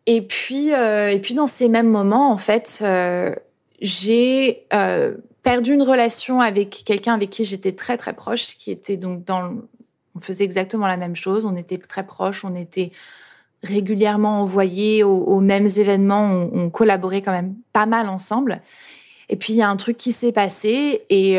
[0.06, 3.34] Et puis, euh, et puis dans ces mêmes moments, en fait, euh,
[3.82, 8.96] j'ai euh, perdu une relation avec quelqu'un avec qui j'étais très très proche, qui était
[8.96, 9.52] donc dans,
[10.14, 12.90] on faisait exactement la même chose, on était très proches, on était
[13.62, 18.62] régulièrement envoyés aux, mêmes événements, on, collaborait quand même pas mal ensemble.
[19.28, 21.38] Et puis il y a un truc qui s'est passé et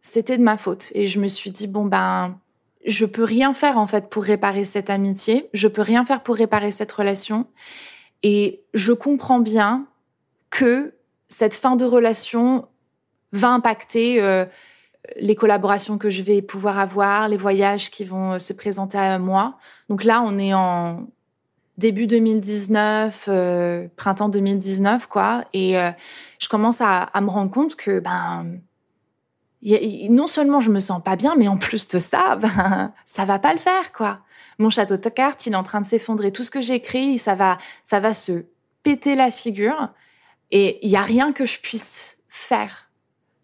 [0.00, 0.92] c'était de ma faute.
[0.94, 2.38] Et je me suis dit bon ben
[2.84, 6.36] je peux rien faire en fait pour réparer cette amitié, je peux rien faire pour
[6.36, 7.46] réparer cette relation
[8.22, 9.86] et je comprends bien
[10.50, 10.94] que
[11.28, 12.68] cette fin de relation
[13.32, 14.44] va impacter euh,
[15.16, 19.56] les collaborations que je vais pouvoir avoir, les voyages qui vont se présenter à moi.
[19.88, 21.06] Donc là, on est en
[21.78, 25.44] début 2019, euh, printemps 2019, quoi.
[25.52, 25.90] Et euh,
[26.38, 28.60] je commence à, à, me rendre compte que ben
[29.62, 33.38] non seulement je me sens pas bien, mais en plus de ça, ben, ça va
[33.38, 34.20] pas le faire, quoi.
[34.58, 36.32] Mon château de cartes, il est en train de s'effondrer.
[36.32, 38.44] Tout ce que j'ai écrit, ça va, ça va se
[38.82, 39.88] péter la figure.
[40.50, 42.90] Et il y a rien que je puisse faire.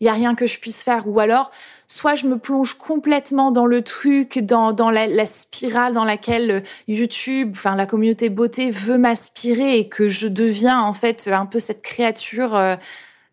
[0.01, 1.09] Il y a rien que je puisse faire.
[1.09, 1.51] Ou alors,
[1.87, 7.77] soit je me plonge complètement dans le truc, dans, la spirale dans laquelle YouTube, enfin
[7.77, 12.55] la communauté beauté veut m'aspirer et que je deviens en fait un peu cette créature.
[12.55, 12.77] Euh,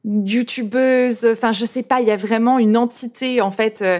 [0.05, 3.81] youtubeuse, enfin je sais pas, il y a vraiment une entité en fait.
[3.81, 3.99] Euh,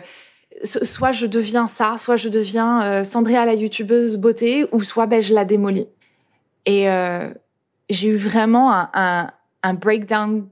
[0.64, 5.34] soit je deviens ça, soit je deviens euh, la youtubeuse beauté, ou soit ben, je
[5.34, 5.88] la démolis.
[6.66, 7.30] Et euh,
[7.90, 9.30] j'ai eu vraiment un,
[9.74, 10.48] breakdown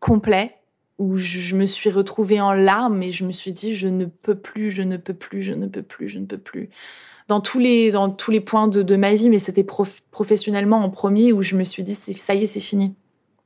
[0.00, 0.54] complet
[0.98, 4.34] où je, me suis retrouvée en larmes et je me suis dit je ne peux
[4.34, 6.68] plus, je ne peux plus, je ne peux plus, je ne peux plus.
[7.28, 9.64] Dans tous les dans tous les points de, de ma vie, mais c'était
[10.10, 12.94] professionnellement en premier où je me suis dit ça y est, c'est fini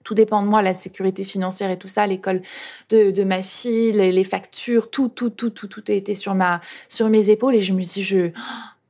[0.04, 2.42] tout dépend de moi, la sécurité financière et tout ça, l'école
[2.90, 7.08] de, de, ma fille, les, factures, tout, tout, tout, tout, tout été sur ma, sur
[7.08, 8.30] mes épaules et je me dis, je,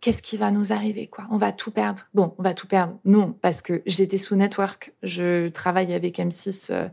[0.01, 1.27] qu'est-ce qui va nous arriver, quoi?
[1.31, 2.03] On va tout perdre.
[2.13, 2.99] Bon, on va tout perdre.
[3.05, 4.93] Non, parce que j'étais sous network.
[5.03, 6.89] Je travaille avec M6 euh,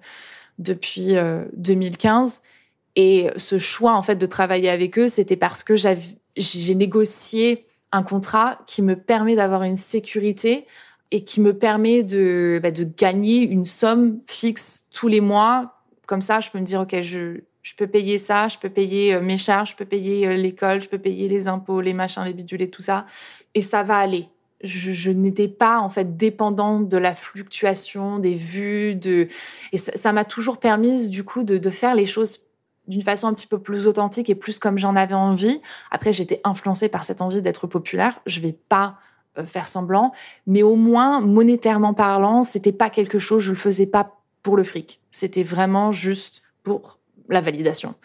[0.59, 1.15] depuis
[1.53, 2.47] 2015 euh,
[2.95, 8.03] et ce choix, en fait, de travailler avec eux, c'était parce que j'ai négocié un
[8.03, 10.65] contrat qui me permet d'avoir une sécurité
[11.11, 15.81] et qui me permet de, bah, de gagner une somme fixe tous les mois.
[16.07, 17.41] Comme ça, je peux me dire, OK, je,
[17.77, 20.87] peux payer ça, je peux payer euh, mes charges, je peux payer euh, l'école, je
[20.87, 23.05] peux payer les impôts, les machins, les bidules et tout ça.
[23.53, 24.29] Et ça va aller.
[24.63, 29.27] Je, n'étais pas en fait dépendante de la fluctuation des vues, de
[29.71, 32.41] et ça m'a toujours permis du coup de, de faire les choses
[32.87, 35.61] d'une façon un petit peu plus authentique et plus comme j'en avais envie.
[35.89, 38.19] Après, j'étais influencée par cette envie d'être populaire.
[38.27, 38.99] Je vais pas
[39.45, 40.11] faire semblant,
[40.47, 44.63] mais au moins monétairement parlant, c'était pas quelque chose, je le faisais pas pour le
[44.63, 44.99] fric.
[45.11, 47.95] C'était vraiment juste pour la validation.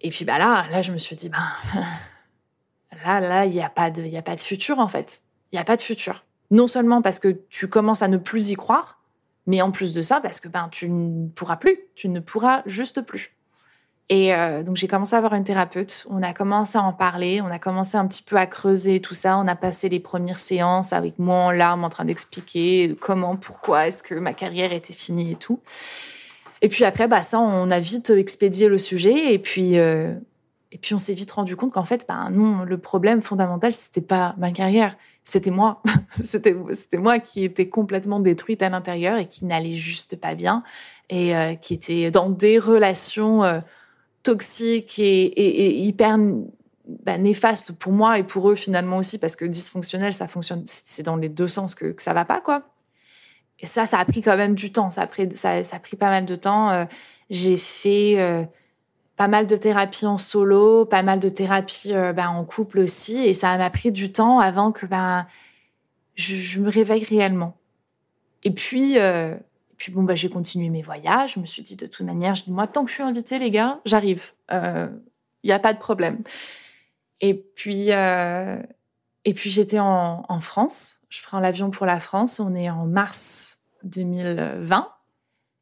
[0.00, 1.38] Et puis bah là, là je me suis dit bah
[3.04, 5.22] là là, il y a pas de il a pas de futur en fait.
[5.52, 6.24] Il y a pas de futur.
[6.50, 9.00] Non seulement parce que tu commences à ne plus y croire,
[9.46, 12.62] mais en plus de ça parce que ben tu ne pourras plus, tu ne pourras
[12.66, 13.34] juste plus.
[14.10, 16.06] Et euh, donc j'ai commencé à avoir une thérapeute.
[16.10, 19.14] On a commencé à en parler, on a commencé un petit peu à creuser tout
[19.14, 19.38] ça.
[19.38, 23.86] On a passé les premières séances avec moi en larmes, en train d'expliquer comment, pourquoi,
[23.86, 25.60] est-ce que ma carrière était finie et tout.
[26.60, 29.32] Et puis après, bah ça, on a vite expédié le sujet.
[29.32, 30.14] Et puis euh,
[30.70, 34.00] et puis on s'est vite rendu compte qu'en fait, bah non, le problème fondamental, c'était
[34.02, 35.82] pas ma carrière, c'était moi.
[36.10, 40.62] c'était c'était moi qui était complètement détruite à l'intérieur et qui n'allait juste pas bien
[41.08, 43.62] et euh, qui était dans des relations
[44.24, 46.18] toxique et, hyper
[47.04, 51.04] bah, néfaste pour moi et pour eux finalement aussi parce que dysfonctionnel ça fonctionne c'est
[51.04, 52.62] dans les deux sens que, ça va pas quoi.
[53.60, 54.90] Et ça ça a pris quand même du temps.
[54.90, 56.70] Ça a pris ça, a pris pas mal de temps.
[56.70, 56.84] Euh,
[57.30, 58.42] j'ai fait euh,
[59.16, 63.18] pas mal de thérapie en solo pas mal de thérapie euh, bah, en couple aussi.
[63.18, 65.26] Et ça m'a pris du temps avant que ben
[66.16, 67.56] je, me réveille réellement.
[68.42, 68.96] Et puis
[69.90, 71.34] bon, bah, j'ai continué mes voyages.
[71.34, 73.38] Je me suis dit, de toute manière, je dis, moi, tant que je suis invitée,
[73.38, 74.32] les gars, j'arrive.
[74.50, 74.88] Il euh,
[75.42, 76.22] n'y a pas de problème.
[77.20, 78.58] Et puis, euh,
[79.24, 81.00] puis j'étais en, en, France.
[81.08, 82.40] Je prends l'avion pour la France.
[82.40, 84.88] On est en mars 2020.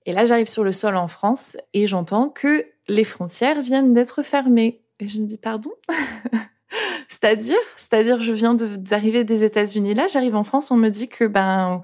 [0.06, 4.22] Et là, j'arrive sur le sol en France et j'entends que les frontières viennent d'être
[4.22, 4.82] fermées.
[4.98, 5.70] Et je me dis, pardon?
[7.08, 7.58] C'est-à-dire?
[7.76, 9.94] C'est-à-dire, je viens d'arriver des États-Unis.
[9.94, 11.82] Là, j'arrive en France, on me dit que ben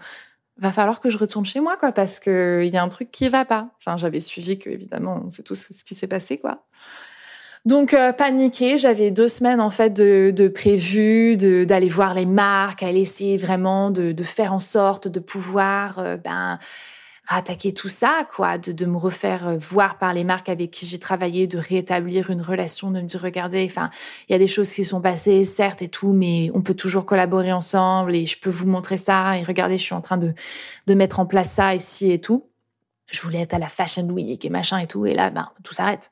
[0.58, 3.28] va falloir que je retourne chez moi, quoi, parce qu'il y a un truc qui
[3.28, 3.70] va pas.
[3.78, 6.64] Enfin, j'avais suivi que, évidemment, c'est tout ce qui s'est passé, quoi.
[7.64, 12.90] Donc euh, paniqué, j'avais deux semaines en fait de, prévu d'aller voir les marques, à
[12.90, 16.58] essayer vraiment de, de, faire en sorte de pouvoir euh, ben
[17.28, 20.86] rattaquer tout ça, quoi, de, de me refaire euh, voir par les marques avec qui
[20.86, 23.90] j'ai travaillé, de rétablir une relation, de me dire regardez, enfin
[24.28, 27.06] il y a des choses qui sont passées certes et tout, mais on peut toujours
[27.06, 30.34] collaborer ensemble et je peux vous montrer ça et regardez, je suis en train de
[30.86, 32.48] de mettre en place ça ici et tout.
[33.10, 35.74] Je voulais être à la Fashion Week et machin et tout et là ben tout
[35.74, 36.10] s'arrête.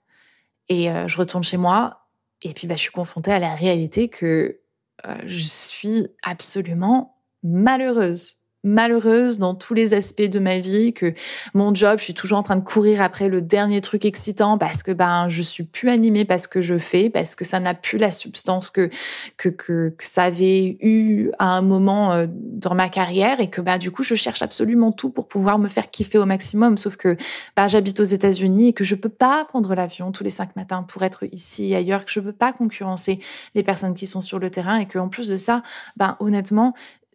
[0.69, 2.07] Et euh, je retourne chez moi.
[2.43, 4.61] Et puis, bah, je suis confrontée à la réalité que
[5.07, 8.36] euh, je suis absolument malheureuse
[8.67, 11.13] malheureuse dans tous les aspects de ma vie, que
[11.55, 14.83] mon job, je suis toujours en train de courir après le dernier truc excitant parce
[14.83, 17.75] que ben je suis plus animée parce ce que je fais, parce que ça n'a
[17.75, 18.89] plus la substance que,
[19.37, 23.79] que que, ça avait eu à un moment euh, dans ma carrière et que ben
[23.79, 26.79] du coup je cherche absolument tout pour pouvoir me faire kiffer au maximum.
[26.79, 27.17] Sauf que
[27.57, 30.83] ben, j'habite aux États-Unis et que je peux pas prendre l'avion tous les cinq matins
[30.83, 33.19] pour être ici et ailleurs, que je peux pas concurrencer
[33.55, 35.63] les personnes qui sont sur le terrain et que plus de ça,
[35.97, 36.75] ben honnêtement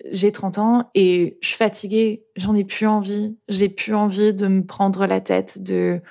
[0.09, 4.47] j'ai 30 ans et je suis fatiguée, j'en ai plus envie, j'ai plus envie de
[4.47, 6.01] me prendre la tête, de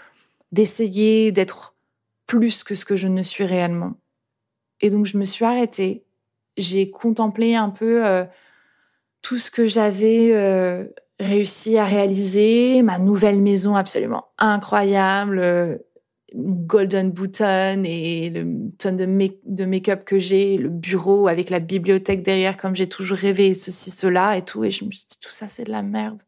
[0.52, 1.76] d'essayer d'être
[2.26, 3.94] plus que ce que je ne suis réellement.
[4.80, 6.04] Et donc je me suis arrêtée,
[6.56, 8.24] j'ai contemplé un peu euh,
[9.22, 10.86] tout ce que j'avais euh,
[11.20, 15.80] réussi à réaliser, ma nouvelle maison absolument incroyable,
[16.34, 22.22] euh, golden button et le tonne de, make-up que j'ai, le bureau avec la bibliothèque
[22.22, 24.64] derrière comme j'ai toujours rêvé, ceci, cela et tout.
[24.64, 26.20] Et je me suis dit, tout ça, c'est de la merde.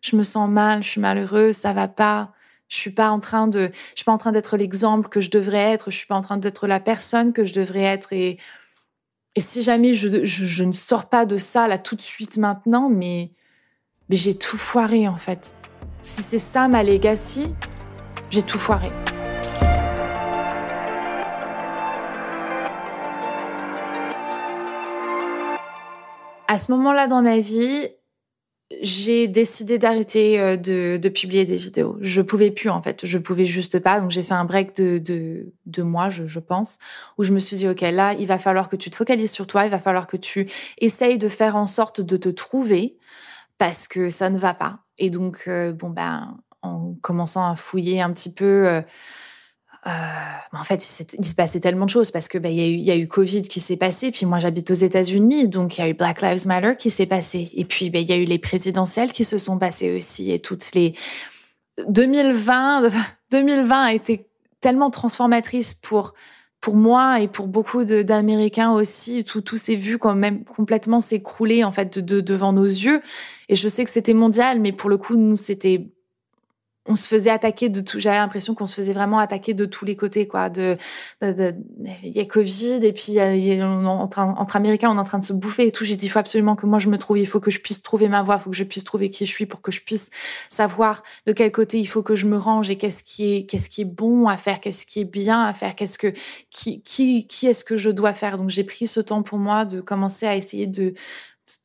[0.00, 2.32] Je me sens mal, je suis malheureuse, ça va pas.
[2.68, 5.30] Je suis pas en train de, je suis pas en train d'être l'exemple que je
[5.30, 5.90] devrais être.
[5.90, 8.12] Je suis pas en train d'être la personne que je devrais être.
[8.12, 8.38] Et,
[9.36, 12.88] et si jamais je, je, ne sors pas de ça là tout de suite maintenant,
[12.88, 13.30] mais,
[14.08, 15.54] mais j'ai tout foiré en fait.
[16.02, 17.54] Si c'est ça ma legacy,
[18.30, 18.90] j'ai tout foiré.
[26.48, 27.88] À ce moment-là dans ma vie,
[28.80, 31.96] j'ai décidé d'arrêter euh, de, publier des vidéos.
[32.00, 34.00] Je pouvais plus en fait, je pouvais juste pas.
[34.00, 36.78] Donc j'ai fait un break de deux mois, je, pense,
[37.16, 39.46] où je me suis dit ok là, il va falloir que tu te focalises sur
[39.46, 42.96] toi, il va falloir que tu essayes de faire en sorte de te trouver
[43.58, 44.80] parce que ça ne va pas.
[44.98, 48.66] Et donc euh, bon ben en commençant à fouiller un petit peu.
[48.66, 48.82] Euh,
[49.86, 49.90] euh,
[50.52, 50.84] en fait,
[51.18, 53.60] il, se passait tellement de choses parce que bah, il y, a eu, Covid qui
[53.60, 56.74] s'est passé, puis moi j'habite aux États-Unis, donc il y a eu Black Lives Matter
[56.76, 59.58] qui s'est passé, et puis bah, il y a eu les présidentielles qui se sont
[59.58, 60.94] passées aussi, et toutes les
[61.88, 62.90] 2020,
[63.30, 64.26] 2020 a été
[64.60, 66.14] tellement transformatrice pour
[66.60, 71.62] pour moi et pour beaucoup d'Américains aussi, tout, tout s'est vu quand même complètement s'écrouler
[71.62, 73.00] en fait de, devant nos yeux.
[73.48, 75.86] Et je sais que c'était mondial, mais pour le coup, nous, c'était
[76.88, 77.98] on se faisait attaquer de tout.
[77.98, 80.48] J'avais l'impression qu'on se faisait vraiment attaquer de tous les côtés, quoi.
[80.48, 80.76] De,
[81.22, 85.32] il y a Covid et puis entre, entre Américains, on est en train de se
[85.32, 85.84] bouffer et tout.
[85.84, 87.18] J'ai dit, il faut absolument que moi je me trouve.
[87.18, 88.36] Il faut que je puisse trouver ma voie.
[88.36, 90.10] Il faut que je puisse trouver qui je suis pour que je puisse
[90.48, 93.70] savoir de quel côté il faut que je me range et qu'est-ce qui est, qu'est-ce
[93.70, 96.12] qui est bon à faire, qu'est-ce qui est bien à faire, qu'est-ce que,
[96.50, 98.38] qui, qui, qui est-ce que je dois faire.
[98.38, 100.94] Donc j'ai pris ce temps pour moi de commencer à essayer de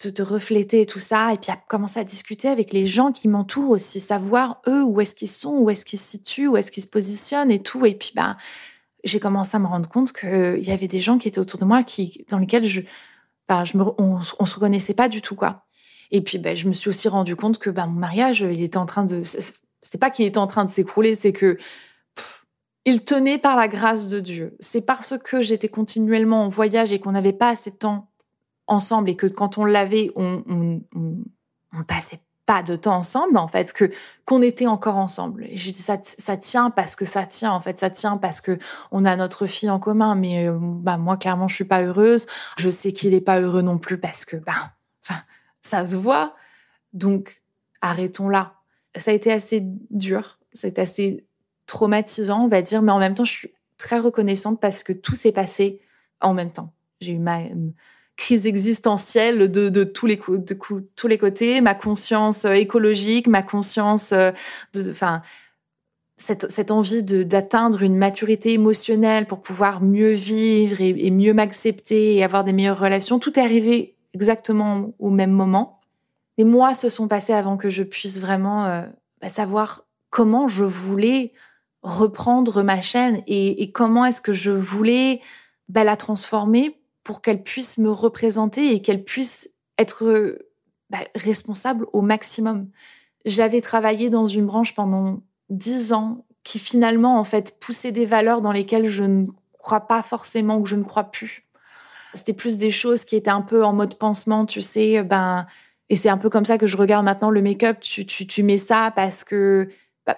[0.03, 3.71] de, refléter tout ça et puis à commencer à discuter avec les gens qui m'entourent
[3.71, 6.83] aussi, savoir eux où est-ce qu'ils sont, où est-ce qu'ils se situent, où est-ce qu'ils
[6.83, 7.85] se positionnent et tout.
[7.85, 8.37] Et puis ben
[9.03, 11.65] j'ai commencé à me rendre compte qu'il y avait des gens qui étaient autour de
[11.65, 12.81] moi qui dans lesquels je,
[13.47, 15.65] ben, je me, on, on se reconnaissait pas du tout quoi.
[16.11, 18.77] Et puis ben je me suis aussi rendu compte que ben mon mariage il était
[18.77, 21.57] en train de c'était pas qu'il était en train de s'écrouler, c'est que
[22.85, 24.55] il tenait par la grâce de Dieu.
[24.59, 28.10] C'est parce que j'étais continuellement en voyage et qu'on n'avait pas assez de temps
[28.67, 30.43] ensemble et que quand on l'avait, on,
[30.93, 33.89] on, passait pas de temps ensemble en fait que
[34.25, 35.45] qu'on était encore ensemble.
[35.45, 38.41] Et je dis ça ça tient parce que ça tient en fait ça tient parce
[38.41, 38.57] que
[38.91, 42.25] on a notre fille en commun mais euh, bah moi clairement je suis pas heureuse.
[42.57, 44.73] Je sais qu'il est pas heureux non plus parce que bah
[45.61, 46.35] ça se voit.
[46.93, 47.41] Donc
[47.81, 48.55] arrêtons là.
[48.97, 50.39] Ça a été assez dur.
[50.51, 51.25] C'est assez
[51.67, 55.15] traumatisant on va dire mais en même temps je suis très reconnaissante parce que tout
[55.15, 55.81] s'est passé
[56.19, 56.73] en même temps.
[56.99, 57.39] J'ai eu ma
[58.21, 60.19] crise existentielle de, de tous les
[60.95, 64.31] tous les côtés, ma conscience euh, écologique, ma conscience euh,
[64.73, 65.23] de, enfin,
[66.17, 72.23] cette, cette envie d'atteindre une maturité émotionnelle pour pouvoir mieux vivre et, mieux m'accepter et
[72.23, 75.79] avoir des meilleures relations, tout est arrivé exactement au même moment.
[76.37, 78.83] Des mois se sont passés avant que je puisse vraiment euh,
[79.19, 81.33] bah, savoir comment je voulais
[81.81, 85.21] reprendre ma chaîne et, comment est-ce que je voulais
[85.69, 90.37] bah, la transformer pour qu'elle puisse me représenter et qu'elle puisse être
[90.89, 92.69] bah, responsable au maximum.
[93.25, 98.41] J'avais travaillé dans une branche pendant dix ans qui finalement en fait poussait des valeurs
[98.41, 101.47] dans lesquelles je ne crois pas forcément ou que je ne crois plus.
[102.13, 105.45] C'était plus des choses qui étaient un peu en mode pansement, tu sais, ben
[105.91, 107.81] et c'est un peu comme ça que je regarde maintenant le make-up.
[107.81, 109.67] Tu, tu, mets ça parce que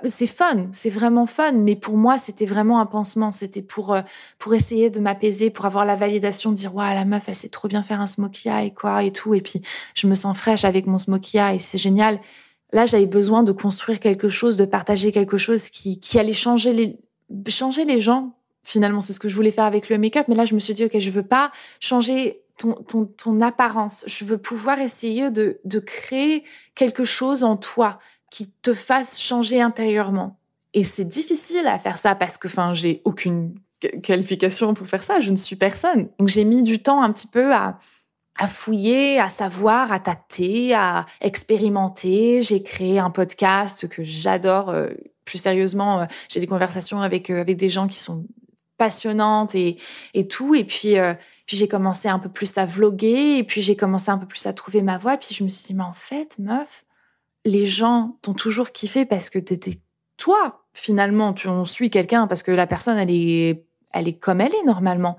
[0.03, 3.32] c'est fun, c'est vraiment fun, mais pour moi, c'était vraiment un pansement.
[3.32, 4.01] C'était pour, euh,
[4.39, 7.49] pour essayer de m'apaiser, pour avoir la validation, de dire, ouais, la meuf, elle sait
[7.49, 9.34] trop bien faire un smokey eye, quoi, et tout.
[9.34, 9.62] Et puis,
[9.95, 12.19] je me sens fraîche avec mon smokey eye, c'est génial.
[12.71, 16.73] Là, j'avais besoin de construire quelque chose, de partager quelque chose qui, qui allait changer
[16.73, 16.97] les,
[17.47, 18.36] changer les gens.
[18.63, 20.27] Finalement, c'est ce que je voulais faire avec le make-up.
[20.27, 24.03] Mais là, je me suis dit, OK, je veux pas changer ton, ton, ton apparence.
[24.08, 26.43] Je veux pouvoir essayer de, de créer
[26.75, 27.99] quelque chose en toi
[28.34, 30.39] qui te fasse changer intérieurement.
[30.74, 33.54] Et c'est difficile à faire ça parce que, enfin, j'ai aucune
[34.02, 35.19] qualification pour faire ça.
[35.19, 36.10] Je ne suis personne.
[36.17, 37.78] Donc, j'ai mis du temps un petit peu à,
[38.48, 42.41] fouiller, à savoir, à tâter, à expérimenter.
[42.41, 44.69] J'ai créé un podcast que j'adore.
[44.69, 44.89] Euh,
[45.26, 48.26] plus sérieusement, euh, j'ai des conversations avec euh, avec des gens qui sont
[48.80, 49.78] passionnantes et,
[50.15, 50.56] et tout.
[50.56, 50.96] Et puis,
[51.46, 53.38] puis j'ai commencé un peu plus à vloguer.
[53.38, 55.17] Et puis j'ai commencé un peu plus à trouver ma voix.
[55.17, 56.84] Puis je me suis dit, mais en fait, meuf,
[57.45, 59.79] les gens t'ont toujours kiffé parce que t'étais
[60.17, 60.65] toi.
[60.73, 64.56] Finalement, tu on suit quelqu'un parce que la personne, elle est, elle est comme elle
[64.56, 65.17] est normalement.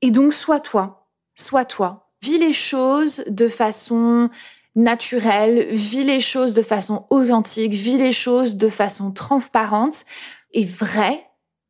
[0.00, 2.10] Et donc, sois toi, sois toi.
[2.22, 4.30] Vis les choses de façon
[4.76, 10.04] naturelle, vis les choses de façon authentique, vis les choses de façon transparente
[10.52, 11.26] et vraie.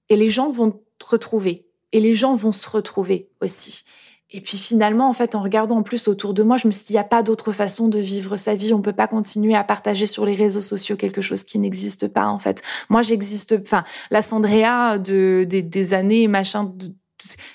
[0.09, 1.67] Et les gens vont te retrouver.
[1.93, 3.85] Et les gens vont se retrouver aussi.
[4.31, 6.87] Et puis finalement, en fait, en regardant en plus autour de moi, je me suis
[6.87, 8.73] dit, il n'y a pas d'autre façon de vivre sa vie.
[8.73, 12.27] On peut pas continuer à partager sur les réseaux sociaux quelque chose qui n'existe pas,
[12.27, 12.63] en fait.
[12.89, 16.75] Moi, j'existe, enfin, la Sandrea de, des, années, machin,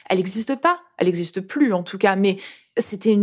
[0.10, 0.80] elle n'existe pas.
[0.98, 2.16] Elle n'existe plus, en tout cas.
[2.16, 2.38] Mais
[2.78, 3.18] c'était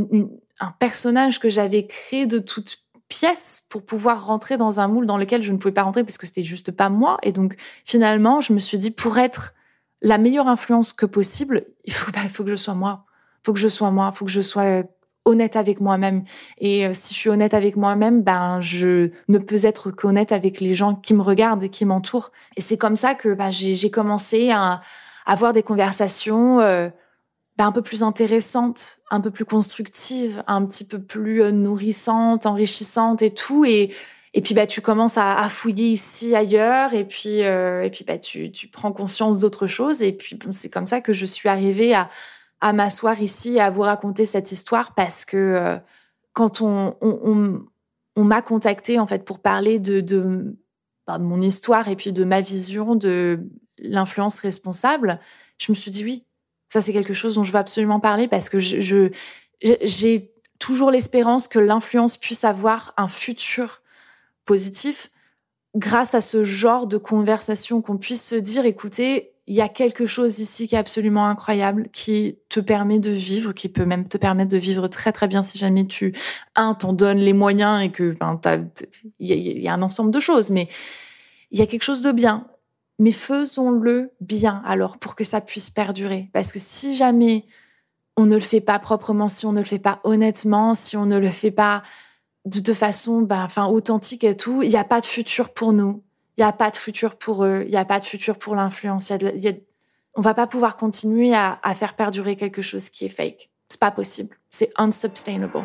[0.58, 5.18] un personnage que j'avais créé de toutes pièces pour pouvoir rentrer dans un moule dans
[5.18, 7.16] lequel je ne pouvais pas rentrer parce que c'était juste pas moi.
[7.22, 7.54] Et donc,
[7.84, 9.54] finalement, je me suis dit, pour être
[10.02, 12.10] la meilleure influence que possible, il faut
[12.44, 13.05] que je sois moi
[13.46, 14.82] faut que je sois moi, faut que je sois
[15.24, 16.24] honnête avec moi-même.
[16.58, 20.60] Et euh, si je suis honnête avec moi-même, ben je ne peux être qu'honnête avec
[20.60, 22.32] les gens qui me regardent et qui m'entourent.
[22.56, 24.80] Et c'est comme ça que ben, j'ai commencé à,
[25.26, 26.88] avoir des conversations euh,
[27.56, 32.46] ben, un peu plus intéressantes, un peu plus constructives, un petit peu plus euh, nourrissantes,
[32.46, 33.64] enrichissantes et tout.
[33.64, 33.92] Et
[34.42, 38.52] puis bah tu commences à, à fouiller ici ailleurs et puis et puis bah tu
[38.52, 42.10] tu prends conscience d'autres choses et puis c'est comme ça que je suis arrivée à
[42.66, 45.76] à m'asseoir ici et à vous raconter cette histoire parce que euh,
[46.32, 50.56] quand on, on, m'a contacté en fait pour parler de, de
[51.06, 53.38] bah, mon histoire et puis de ma vision de
[53.78, 55.20] l'influence responsable,
[55.58, 56.24] je me suis dit oui,
[56.68, 59.10] ça c'est quelque chose dont je veux absolument parler parce que je,
[59.62, 63.80] j'ai toujours l'espérance que l'influence puisse avoir un futur
[64.44, 65.12] positif
[65.76, 70.06] grâce à ce genre de conversation qu'on puisse se dire écoutez il y a quelque
[70.06, 74.18] chose ici qui est absolument incroyable, qui te permet de vivre, qui peut même te
[74.18, 76.14] permettre de vivre très très bien si jamais tu,
[76.56, 78.40] un, t'en donnes les moyens et que, ben,
[79.20, 80.68] il y, a un ensemble de choses, mais
[81.52, 82.48] il y a quelque chose de bien.
[82.98, 86.30] Mais faisons-le bien alors pour que ça puisse perdurer.
[86.32, 87.44] Parce que si jamais
[88.16, 91.06] on ne le fait pas proprement, si on ne le fait pas honnêtement, si on
[91.06, 91.82] ne le fait pas
[92.46, 96.02] de, façon, ben, authentique et tout, il n'y a pas de futur pour nous
[96.36, 98.54] il n'y a pas de futur pour eux, il n'y a pas de futur pour
[98.54, 99.10] l'influence.
[100.14, 103.50] On va pas pouvoir continuer à, faire perdurer quelque chose qui est fake.
[103.68, 104.36] C'est pas possible.
[104.50, 105.64] C'est unsustainable.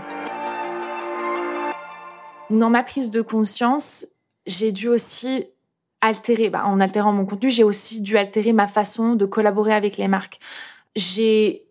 [2.50, 4.06] Dans ma prise de conscience,
[4.46, 5.46] j'ai dû aussi
[6.02, 9.98] altérer, bah, en altérant mon contenu, j'ai aussi dû altérer ma façon de collaborer avec
[9.98, 10.40] les marques.
[10.96, 11.66] J'ai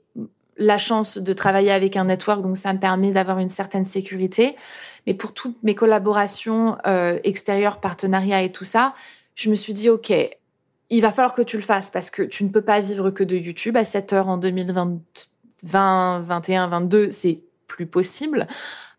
[0.60, 4.56] la chance de travailler avec un network, donc ça me permet d'avoir une certaine sécurité.
[5.06, 8.94] Mais pour toutes mes collaborations euh, extérieures, partenariats et tout ça,
[9.34, 10.12] je me suis dit, OK,
[10.90, 13.24] il va falloir que tu le fasses parce que tu ne peux pas vivre que
[13.24, 14.98] de YouTube à 7 heures en 2020,
[15.62, 18.46] 20, 21, 22, c'est plus possible.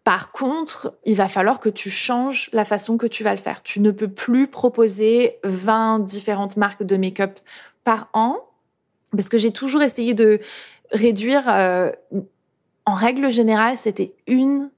[0.04, 3.62] Par contre, il va falloir que tu changes la façon que tu vas le faire.
[3.62, 7.40] Tu ne peux plus proposer 20 différentes marques de make-up
[7.84, 8.40] par an
[9.12, 10.40] parce que j'ai toujours essayé de
[10.92, 11.92] réduire, euh,
[12.86, 14.70] en règle générale, c'était une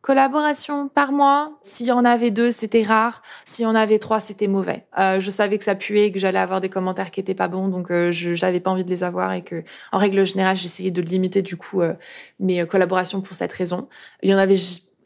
[0.00, 1.58] collaboration par mois.
[1.60, 3.22] S'il y en avait deux, c'était rare.
[3.44, 4.86] S'il y en avait trois, c'était mauvais.
[4.98, 7.68] Euh, je savais que ça puait, que j'allais avoir des commentaires qui étaient pas bons,
[7.68, 9.62] donc euh, je n'avais pas envie de les avoir et que,
[9.92, 11.82] en règle générale, j'essayais de limiter du coup
[12.38, 13.88] mes collaborations pour cette raison.
[14.22, 14.56] Il y en avait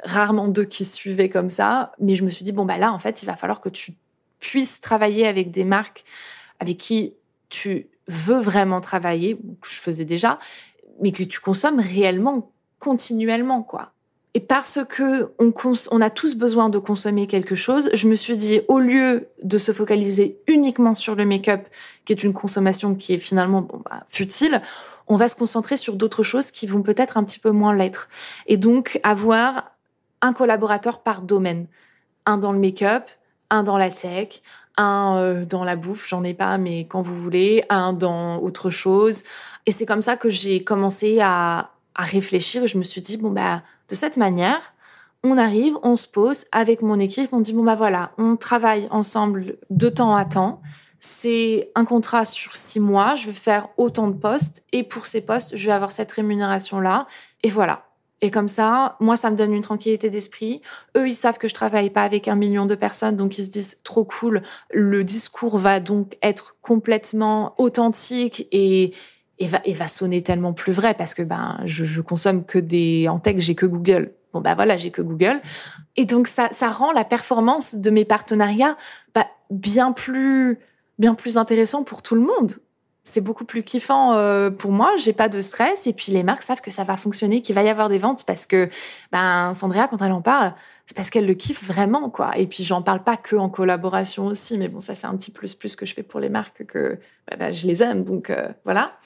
[0.05, 2.99] rarement deux qui suivaient comme ça, mais je me suis dit bon bah là, en
[2.99, 3.95] fait, il va falloir que tu
[4.39, 6.05] puisses travailler avec des marques
[6.61, 7.14] avec qui
[7.49, 10.38] tu veux vraiment travailler, que je faisais déjà,
[11.00, 13.92] mais que tu consommes réellement, continuellement, quoi.
[14.36, 18.62] Et parce que on, a tous besoin de consommer quelque chose, je me suis dit,
[18.66, 21.62] au lieu de se focaliser uniquement sur le make-up,
[22.05, 24.61] qui est une consommation qui est finalement bah, futile,
[25.07, 28.09] on va se concentrer sur d'autres choses qui vont peut-être un petit peu moins l'être.
[28.48, 29.70] Et donc, avoir
[30.20, 31.66] un collaborateur par domaine.
[32.26, 33.05] Un dans le make-up,
[33.55, 34.42] un dans la tech,
[34.76, 38.70] un euh, dans la bouffe, j'en ai pas, mais quand vous voulez, un dans autre
[38.70, 39.22] chose.
[39.66, 43.30] Et c'est comme ça que j'ai commencé à, réfléchir et je me suis dit, bon,
[43.30, 44.74] bah, de cette manière,
[45.22, 48.88] on arrive, on se pose avec mon équipe, on dit, bon, bah voilà, on travaille
[48.90, 50.61] ensemble de temps à temps.
[50.98, 55.20] C'est un contrat sur six mois, je vais faire autant de postes et pour ces
[55.20, 57.07] postes, je vais avoir cette rémunération-là.
[57.44, 57.84] Et voilà.
[58.25, 60.62] Et comme ça, moi, ça me donne une tranquillité d'esprit.
[60.97, 63.51] Eux, ils savent que je travaille pas avec un million de personnes, donc ils se
[63.51, 64.43] disent trop cool.
[64.72, 68.95] Le discours va donc être complètement authentique et,
[69.43, 73.55] va, sonner tellement plus vrai parce que ben je, consomme que des en tech, j'ai
[73.55, 74.14] que Google.
[74.33, 75.39] Bon ben voilà, j'ai que Google.
[75.97, 78.79] Et donc ça, ça rend la performance de mes partenariats
[79.14, 80.59] bah, bien plus
[80.99, 82.53] bien plus intéressant pour tout le monde
[83.05, 84.92] c'est beaucoup plus kiffant euh, pour moi.
[84.96, 87.62] J'ai pas de stress et puis les marques savent que ça va fonctionner, qu'il va
[87.62, 88.68] y avoir des ventes parce que
[89.12, 90.55] ben Sandrea quand elle en parle,
[90.86, 92.36] c'est parce qu'elle le kiffe vraiment quoi.
[92.38, 95.30] Et puis j'en parle pas que en collaboration aussi, mais bon ça c'est un petit
[95.30, 96.98] plus plus que je fais pour les marques que
[97.30, 98.98] ben, ben, je les aime donc euh, voilà.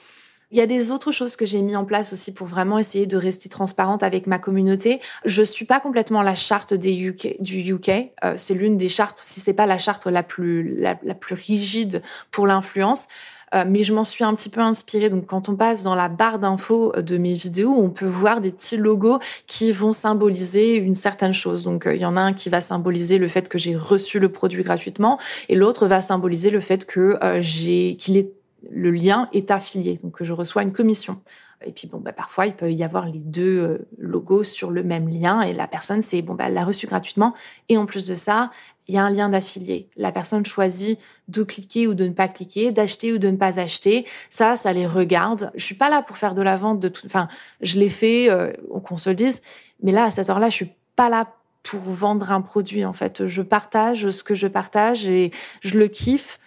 [0.51, 3.05] Il y a des autres choses que j'ai mis en place aussi pour vraiment essayer
[3.05, 4.99] de rester transparente avec ma communauté.
[5.23, 7.89] Je suis pas complètement la charte des UK, du UK.
[8.23, 12.01] Euh, c'est l'une des chartes, si c'est pas la charte la plus la plus rigide
[12.31, 13.07] pour l'influence.
[13.55, 15.09] Euh, mais je m'en suis un petit peu inspirée.
[15.09, 18.51] Donc, quand on passe dans la barre d'infos de mes vidéos, on peut voir des
[18.51, 21.63] petits logos qui vont symboliser une certaine chose.
[21.63, 24.19] Donc, euh, il y en a un qui va symboliser le fait que j'ai reçu
[24.19, 28.31] le produit gratuitement et l'autre va symboliser le fait que euh, j'ai qu'il est
[28.69, 31.21] le lien est affilié, donc je reçois une commission.
[31.65, 35.09] Et puis bon, bah, parfois il peut y avoir les deux logos sur le même
[35.09, 37.33] lien et la personne c'est bon, bah, elle l'a reçu gratuitement
[37.67, 38.49] et en plus de ça,
[38.89, 39.87] il y a un lien d'affilié.
[39.97, 43.59] La personne choisit de cliquer ou de ne pas cliquer, d'acheter ou de ne pas
[43.59, 44.07] acheter.
[44.31, 45.51] Ça, ça les regarde.
[45.53, 47.05] Je suis pas là pour faire de la vente de tout.
[47.05, 47.27] Enfin,
[47.61, 48.51] je l'ai fait, euh,
[48.83, 49.43] qu'on se le dise.
[49.83, 51.31] Mais là, à cette heure-là, je suis pas là
[51.61, 52.83] pour vendre un produit.
[52.83, 55.31] En fait, je partage ce que je partage et
[55.61, 56.39] je le kiffe.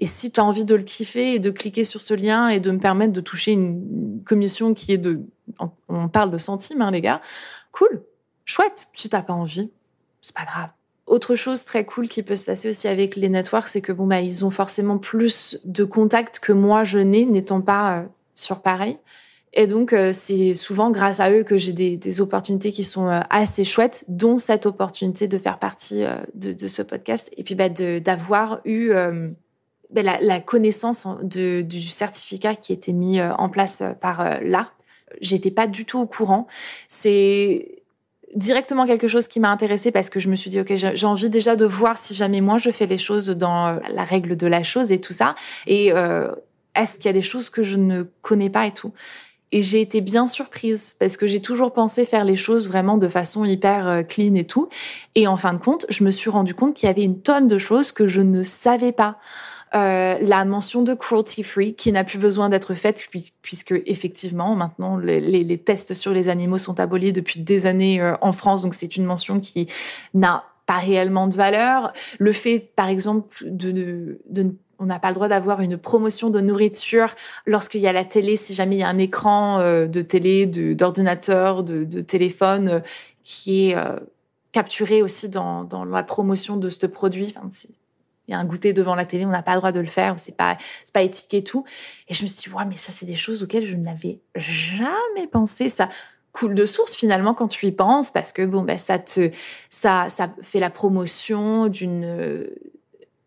[0.00, 2.58] Et si tu as envie de le kiffer et de cliquer sur ce lien et
[2.58, 5.20] de me permettre de toucher une commission qui est de,
[5.88, 7.20] on parle de centimes, hein, les gars,
[7.70, 8.02] cool,
[8.46, 8.88] chouette.
[8.94, 9.70] Si t'as pas envie,
[10.22, 10.70] c'est pas grave.
[11.06, 14.06] Autre chose très cool qui peut se passer aussi avec les networks, c'est que bon
[14.06, 18.62] bah ils ont forcément plus de contacts que moi je n'ai, n'étant pas euh, sur
[18.62, 18.96] Paris.
[19.52, 23.20] Et donc euh, c'est souvent grâce à eux que j'ai des, opportunités qui sont euh,
[23.28, 27.68] assez chouettes, dont cette opportunité de faire partie de, de, ce podcast et puis bah,
[27.68, 28.92] d'avoir eu
[29.94, 34.72] la, la, connaissance de, du certificat qui était mis en place par l'ARP.
[35.20, 36.46] J'étais pas du tout au courant.
[36.86, 37.80] C'est
[38.34, 41.28] directement quelque chose qui m'a intéressée parce que je me suis dit, OK, j'ai envie
[41.28, 44.46] déjà de voir si jamais moi je fais les choses dans euh, la règle de
[44.46, 45.34] la chose et tout ça.
[45.66, 46.30] Et euh,
[46.74, 48.92] est-ce qu'il y a des choses que je ne connais pas et tout?
[49.52, 53.08] Et j'ai été bien surprise parce que j'ai toujours pensé faire les choses vraiment de
[53.08, 54.68] façon hyper euh, clean et tout.
[55.16, 57.48] Et en fin de compte, je me suis rendu compte qu'il y avait une tonne
[57.48, 59.18] de choses que je ne savais pas.
[59.76, 63.06] Euh, la mention de cruelty free qui n'a plus besoin d'être faite
[63.40, 68.00] puisque effectivement maintenant les, les, les, tests sur les animaux sont abolis depuis des années
[68.00, 69.68] euh, en France donc c'est une mention qui
[70.12, 75.10] n'a pas réellement de valeur le fait par exemple de, de, de on n'a pas
[75.10, 77.14] le droit d'avoir une promotion de nourriture
[77.46, 80.46] lorsqu'il y a la télé, si jamais il y a un écran euh, de télé,
[80.46, 82.80] d'ordinateur, de, de, téléphone euh,
[83.22, 83.76] qui est
[84.50, 87.34] capturé aussi dans, dans, la promotion de ce produit.
[88.30, 89.88] Il y a un goûter devant la télé, on n'a pas le droit de le
[89.88, 91.64] faire, c'est pas c'est pas éthique et tout.
[92.08, 95.26] Et je me suis dit, ouais, mais ça c'est des choses auxquelles je n'avais jamais
[95.30, 95.68] pensé.
[95.68, 95.88] Ça
[96.32, 99.32] coule de source finalement quand tu y penses parce que bon ben ça te
[99.68, 102.46] ça ça fait la promotion d'une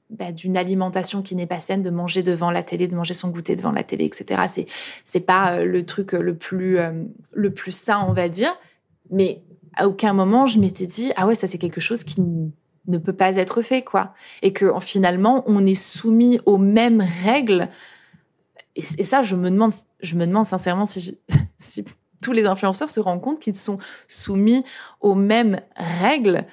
[0.09, 3.29] bah, d'une alimentation qui n'est pas saine, de manger devant la télé, de manger son
[3.29, 4.43] goûter devant la télé, etc.
[4.47, 4.67] C'est
[5.03, 8.57] c'est pas euh, le truc le plus euh, le plus sain, on va dire.
[9.09, 9.43] Mais
[9.75, 12.21] à aucun moment je m'étais dit ah ouais ça c'est quelque chose qui
[12.87, 14.13] ne peut pas être fait, quoi.
[14.41, 17.69] Et que finalement, on est soumis aux mêmes règles.
[18.75, 19.71] Et, ça, je me demande,
[20.01, 21.19] je me demande sincèrement si,
[21.59, 21.85] si
[22.21, 23.77] tous les influenceurs se rendent compte qu'ils sont
[24.07, 24.63] soumis
[25.01, 26.45] aux mêmes règles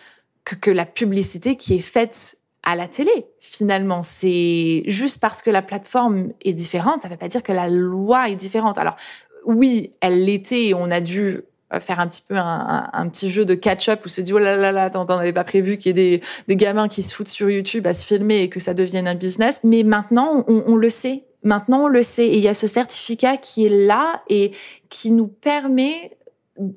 [0.45, 3.11] que, que la publicité qui est faite à la télé.
[3.39, 7.53] Finalement, c'est juste parce que la plateforme est différente, ça ne veut pas dire que
[7.53, 8.79] la loi est différente.
[8.79, 8.97] Alors
[9.45, 11.41] oui, elle l'était on a dû
[11.79, 14.73] faire un petit peu un, petit jeu de catch-up où se dit oh là là
[14.73, 17.49] là t'en avais pas prévu qu'il y ait des, des, gamins qui se foutent sur
[17.49, 19.61] YouTube à se filmer et que ça devienne un business.
[19.63, 21.25] Mais maintenant on, on le sait.
[21.45, 22.27] Maintenant on le sait.
[22.27, 24.51] Et il y a ce certificat qui est là et
[24.89, 26.17] qui nous permet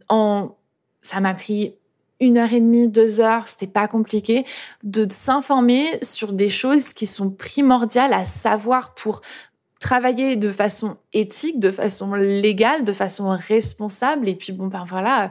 [0.09, 0.55] en
[1.01, 1.75] ça m'a pris
[2.19, 4.45] une heure et demie, deux heures, c'était pas compliqué,
[4.83, 9.21] de s'informer sur des choses qui sont primordiales à savoir pour
[9.83, 15.29] travailler de façon éthique, de façon légale, de façon responsable, et puis bon ben voilà,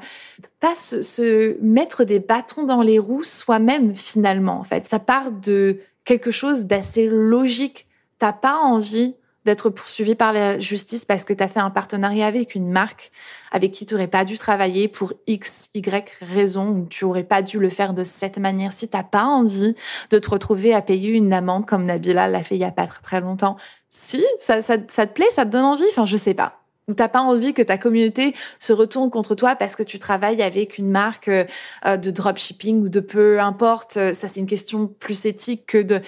[0.60, 4.60] pas se, mettre des bâtons dans les roues soi-même finalement.
[4.60, 7.86] En fait, ça part de quelque chose d'assez logique.
[8.18, 12.26] T'as pas envie d'être poursuivi par la justice parce que tu as fait un partenariat
[12.26, 13.10] avec une marque
[13.50, 17.42] avec qui tu n'aurais pas dû travailler pour X, Y raison, ou tu aurais pas
[17.42, 18.72] dû le faire de cette manière.
[18.72, 19.74] Si t'as pas envie
[20.10, 22.86] de te retrouver à payer une amende comme Nabila l'a fait il y a pas
[22.86, 23.56] très, très longtemps,
[23.88, 26.58] si, ça, ça, ça te plaît, ça te donne envie, enfin je sais pas.
[26.88, 30.42] Ou t'as pas envie que ta communauté se retourne contre toi parce que tu travailles
[30.42, 33.92] avec une marque euh, de dropshipping ou de peu importe.
[33.92, 36.00] Ça, c'est une question plus éthique que de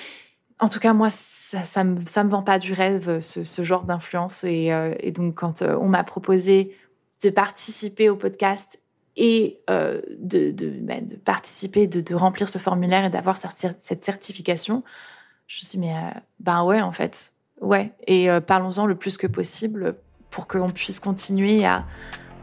[0.64, 3.84] en tout cas, moi, ça, ça, me, ça me vend pas du rêve, ce, genre
[3.84, 4.44] d'influence.
[4.44, 6.74] Et, euh, donc, quand euh, on m'a proposé
[7.22, 8.80] de participer au podcast
[9.16, 10.72] et euh, de, de,
[11.24, 14.82] participer, de, de, remplir ce formulaire et d'avoir cette certification,
[15.46, 15.94] je me suis dit, mais
[16.40, 17.92] ben ouais, en fait, ouais.
[18.06, 19.96] Et parlons-en le plus que possible
[20.30, 21.86] pour qu'on puisse continuer à,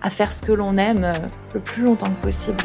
[0.04, 1.12] à faire ce que l'on aime
[1.56, 2.64] le plus longtemps que possible.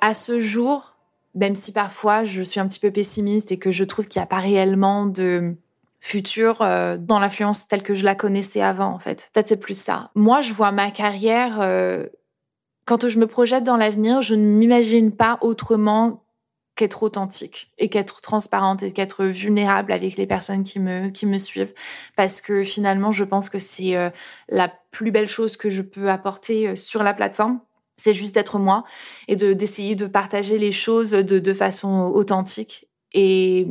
[0.00, 0.96] À ce jour,
[1.34, 4.24] même si parfois je suis un petit peu pessimiste et que je trouve qu'il n'y
[4.24, 5.54] a pas réellement de
[6.00, 9.30] futur euh, dans l'influence telle que je la connaissais avant, en fait.
[9.32, 10.10] Peut-être c'est plus ça.
[10.14, 12.06] Moi, je vois ma carrière, euh,
[12.86, 16.24] quand je me projette dans l'avenir, je ne m'imagine pas autrement
[16.74, 21.36] qu'être authentique et qu'être transparente et qu'être vulnérable avec les personnes qui me, qui me
[21.36, 21.74] suivent.
[22.16, 24.08] Parce que finalement, je pense que c'est euh,
[24.48, 27.60] la plus belle chose que je peux apporter sur la plateforme
[28.00, 28.84] c'est juste d'être moi
[29.28, 32.86] et de d'essayer de partager les choses de, de façon authentique.
[33.12, 33.66] Et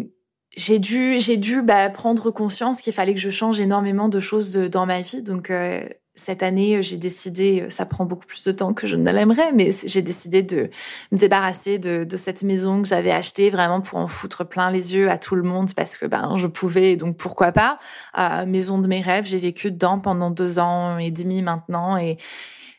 [0.55, 4.85] j'ai dû dû bah, prendre conscience qu'il fallait que je change énormément de choses dans
[4.85, 5.23] ma vie.
[5.23, 5.81] Donc euh,
[6.15, 9.69] cette année, j'ai décidé, ça prend beaucoup plus de temps que je ne l'aimerais, mais
[9.85, 10.69] j'ai décidé de
[11.11, 14.93] me débarrasser de, de cette maison que j'avais achetée vraiment pour en foutre plein les
[14.93, 17.79] yeux à tout le monde parce que ben je pouvais, donc pourquoi pas.
[18.17, 22.17] Euh, maison de mes rêves, j'ai vécu dedans pendant deux ans et demi maintenant et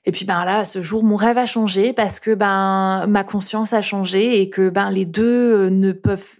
[0.06, 3.72] et puis ben là, ce jour, mon rêve a changé parce que ben ma conscience
[3.74, 6.36] a changé et que ben les deux euh, ne peuvent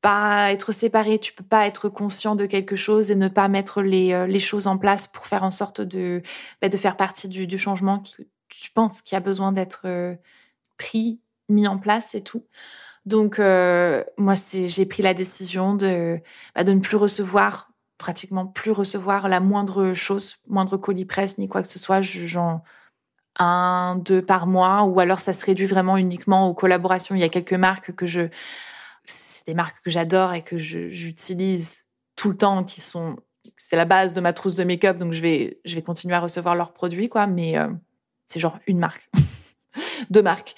[0.00, 1.18] pas être séparés.
[1.18, 4.38] Tu peux pas être conscient de quelque chose et ne pas mettre les, euh, les
[4.38, 6.22] choses en place pour faire en sorte de,
[6.62, 10.14] ben, de faire partie du, changement que tu penses qu'il a besoin d'être euh,
[10.78, 12.44] pris, mis en place et tout.
[13.06, 16.18] Donc, moi, j'ai pris la décision de,
[16.54, 21.46] ben, de ne plus recevoir, pratiquement plus recevoir la moindre chose, moindre colis presse ni
[21.48, 22.00] quoi que ce soit.
[23.38, 27.14] Un, deux par mois, ou alors ça se réduit vraiment uniquement aux collaborations.
[27.14, 28.28] Il y a quelques marques que je,
[29.04, 31.84] c'est des marques que j'adore et que j'utilise
[32.16, 33.16] tout le temps, qui sont,
[33.56, 36.20] c'est la base de ma trousse de make-up, donc je vais, je vais continuer à
[36.20, 37.26] recevoir leurs produits, quoi.
[37.26, 37.68] Mais euh,
[38.26, 39.10] c'est genre une marque,
[40.10, 40.54] deux marques.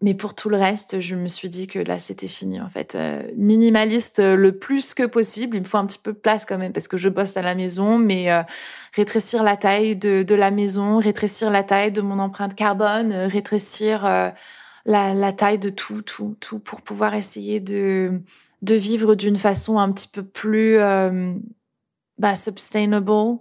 [0.00, 2.94] Mais pour tout le reste, je me suis dit que là, c'était fini, en fait.
[2.94, 5.56] Euh, minimaliste euh, le plus que possible.
[5.56, 7.42] Il me faut un petit peu de place quand même parce que je bosse à
[7.42, 8.42] la maison, mais euh,
[8.94, 14.04] rétrécir la taille de, de, la maison, rétrécir la taille de mon empreinte carbone, rétrécir
[14.04, 18.20] la, la, taille de tout, tout, tout pour pouvoir essayer de,
[18.62, 20.76] de vivre d'une façon un petit peu plus
[22.18, 23.40] bah, sustainable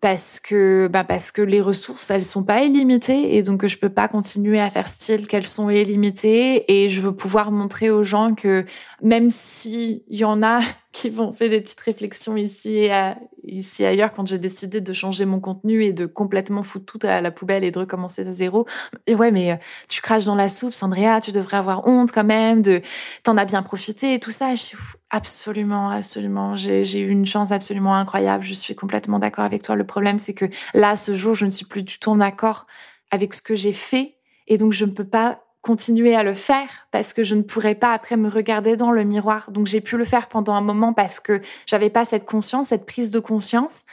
[0.00, 3.90] parce que bah parce que les ressources elles sont pas illimitées et donc je peux
[3.90, 8.34] pas continuer à faire style qu'elles sont illimitées et je veux pouvoir montrer aux gens
[8.34, 8.64] que
[9.02, 10.60] même si y en a
[10.92, 13.12] qui vont faire des petites réflexions ici et,
[13.44, 17.20] ici ailleurs quand j'ai décidé de changer mon contenu et de complètement foutre tout à
[17.20, 18.66] la poubelle et de recommencer à zéro.
[19.06, 19.56] Et ouais, mais euh,
[19.88, 22.80] tu craches dans la soupe, Sandria, tu devrais avoir honte quand même de,
[23.22, 24.54] t'en as bien profité et tout ça.
[24.54, 24.76] Je
[25.10, 26.56] absolument, absolument.
[26.56, 28.44] J'ai eu une chance absolument incroyable.
[28.44, 29.74] Je suis complètement d'accord avec toi.
[29.74, 32.66] Le problème, c'est que là, ce jour, je ne suis plus du tout en accord
[33.10, 34.16] avec ce que j'ai fait
[34.46, 37.74] et donc je ne peux pas continuer à le faire parce que je ne pourrais
[37.74, 39.50] pas après me regarder dans le miroir.
[39.50, 42.86] Donc j'ai pu le faire pendant un moment parce que j'avais pas cette conscience, cette
[42.86, 43.84] prise de conscience.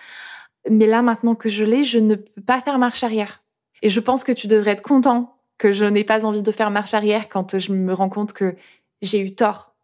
[0.69, 3.43] Mais là, maintenant que je l'ai, je ne peux pas faire marche arrière.
[3.81, 6.71] Et je pense que tu devrais être content que je n'ai pas envie de faire
[6.71, 8.55] marche arrière quand je me rends compte que
[9.01, 9.75] j'ai eu tort.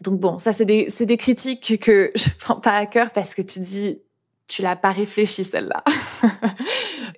[0.00, 3.60] Donc bon, ça c'est des, critiques que je prends pas à cœur parce que tu
[3.60, 3.98] dis,
[4.46, 5.84] tu l'as pas réfléchi celle-là.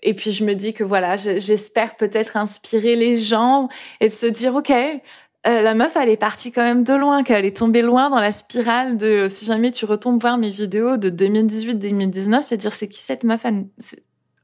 [0.03, 3.69] et puis je me dis que voilà, j'espère peut-être inspirer les gens
[4.01, 7.25] et de se dire ok, euh, la meuf, elle est partie quand même de loin,
[7.25, 10.97] qu'elle est tombée loin dans la spirale de si jamais tu retombes voir mes vidéos
[10.97, 13.45] de 2018-2019 et dire c'est qui cette meuf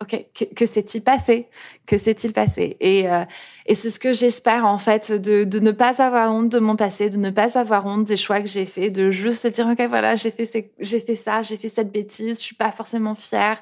[0.01, 1.49] Ok, que, s'est-il passé?
[1.85, 2.77] Que s'est-il passé?
[2.79, 3.25] Et, euh,
[3.67, 6.77] et c'est ce que j'espère en fait, de, de, ne pas avoir honte de mon
[6.77, 9.81] passé, de ne pas avoir honte des choix que j'ai faits, de juste dire ok
[9.89, 13.61] voilà j'ai fait j'ai fait ça, j'ai fait cette bêtise, je suis pas forcément fière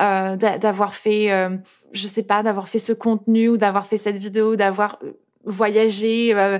[0.00, 1.56] euh, d'avoir fait, euh,
[1.92, 4.98] je sais pas, d'avoir fait ce contenu ou d'avoir fait cette vidéo, d'avoir
[5.44, 6.58] voyagé euh,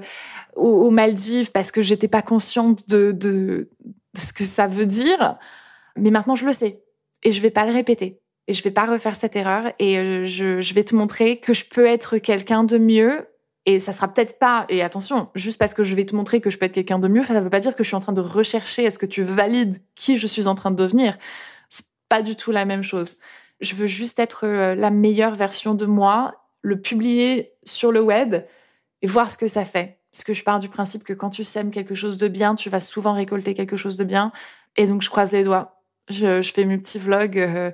[0.54, 3.68] aux, Maldives parce que j'étais pas consciente de, de,
[4.14, 5.36] de ce que ça veut dire.
[5.96, 6.80] Mais maintenant je le sais
[7.24, 10.24] et je vais pas le répéter et je vais pas refaire cette erreur et euh,
[10.24, 13.26] je, vais te montrer que je peux être quelqu'un de mieux
[13.64, 16.50] et ça sera peut-être pas, et attention, juste parce que je vais te montrer que
[16.50, 18.00] je peux être quelqu'un de mieux, ça ne veut pas dire que je suis en
[18.00, 21.18] train de rechercher est-ce que tu valides qui je suis en train de devenir.
[21.68, 23.16] C'est pas du tout la même chose.
[23.60, 28.36] Je veux juste être euh, la meilleure version de moi, le publier sur le web
[29.02, 29.98] et voir ce que ça fait.
[30.12, 32.70] Parce que je pars du principe que quand tu sèmes quelque chose de bien, tu
[32.70, 34.30] vas souvent récolter quelque chose de bien.
[34.76, 35.82] Et donc, je croise les doigts.
[36.08, 37.38] Je, je fais mes petits vlogs.
[37.38, 37.72] Euh,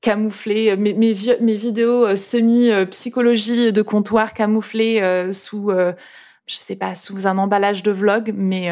[0.00, 1.12] camouflés, euh, mes, mes,
[1.54, 7.90] vidéos euh, semi-psychologie euh, de comptoir camouflées sous, je sais pas, sous un emballage de
[7.90, 8.70] vlog, mais,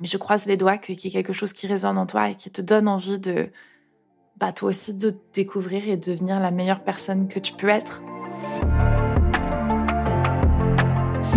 [0.00, 2.34] mais je croise les doigts qu'il y ait quelque chose qui résonne en toi et
[2.34, 3.48] qui te donne envie de,
[4.38, 8.02] bah, toi aussi, de te découvrir et devenir la meilleure personne que tu peux être.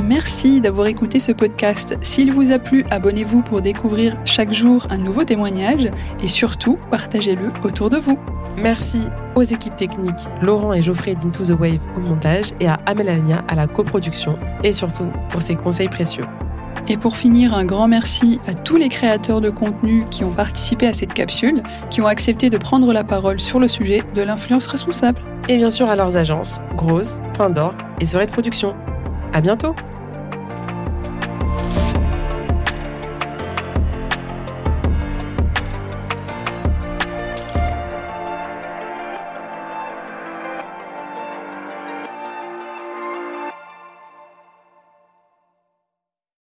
[0.03, 1.95] Merci d'avoir écouté ce podcast.
[2.01, 5.91] S'il vous a plu, abonnez-vous pour découvrir chaque jour un nouveau témoignage
[6.21, 8.19] et surtout, partagez-le autour de vous.
[8.57, 13.09] Merci aux équipes techniques Laurent et Geoffrey d'Into the Wave au montage et à Amel
[13.09, 16.25] Alnia à la coproduction et surtout pour ses conseils précieux.
[16.87, 20.87] Et pour finir, un grand merci à tous les créateurs de contenu qui ont participé
[20.87, 24.67] à cette capsule, qui ont accepté de prendre la parole sur le sujet de l'influence
[24.67, 25.19] responsable.
[25.49, 28.75] Et bien sûr à leurs agences, Grosse, Point d'Or et Soirée de Production.
[29.33, 29.75] À bientôt!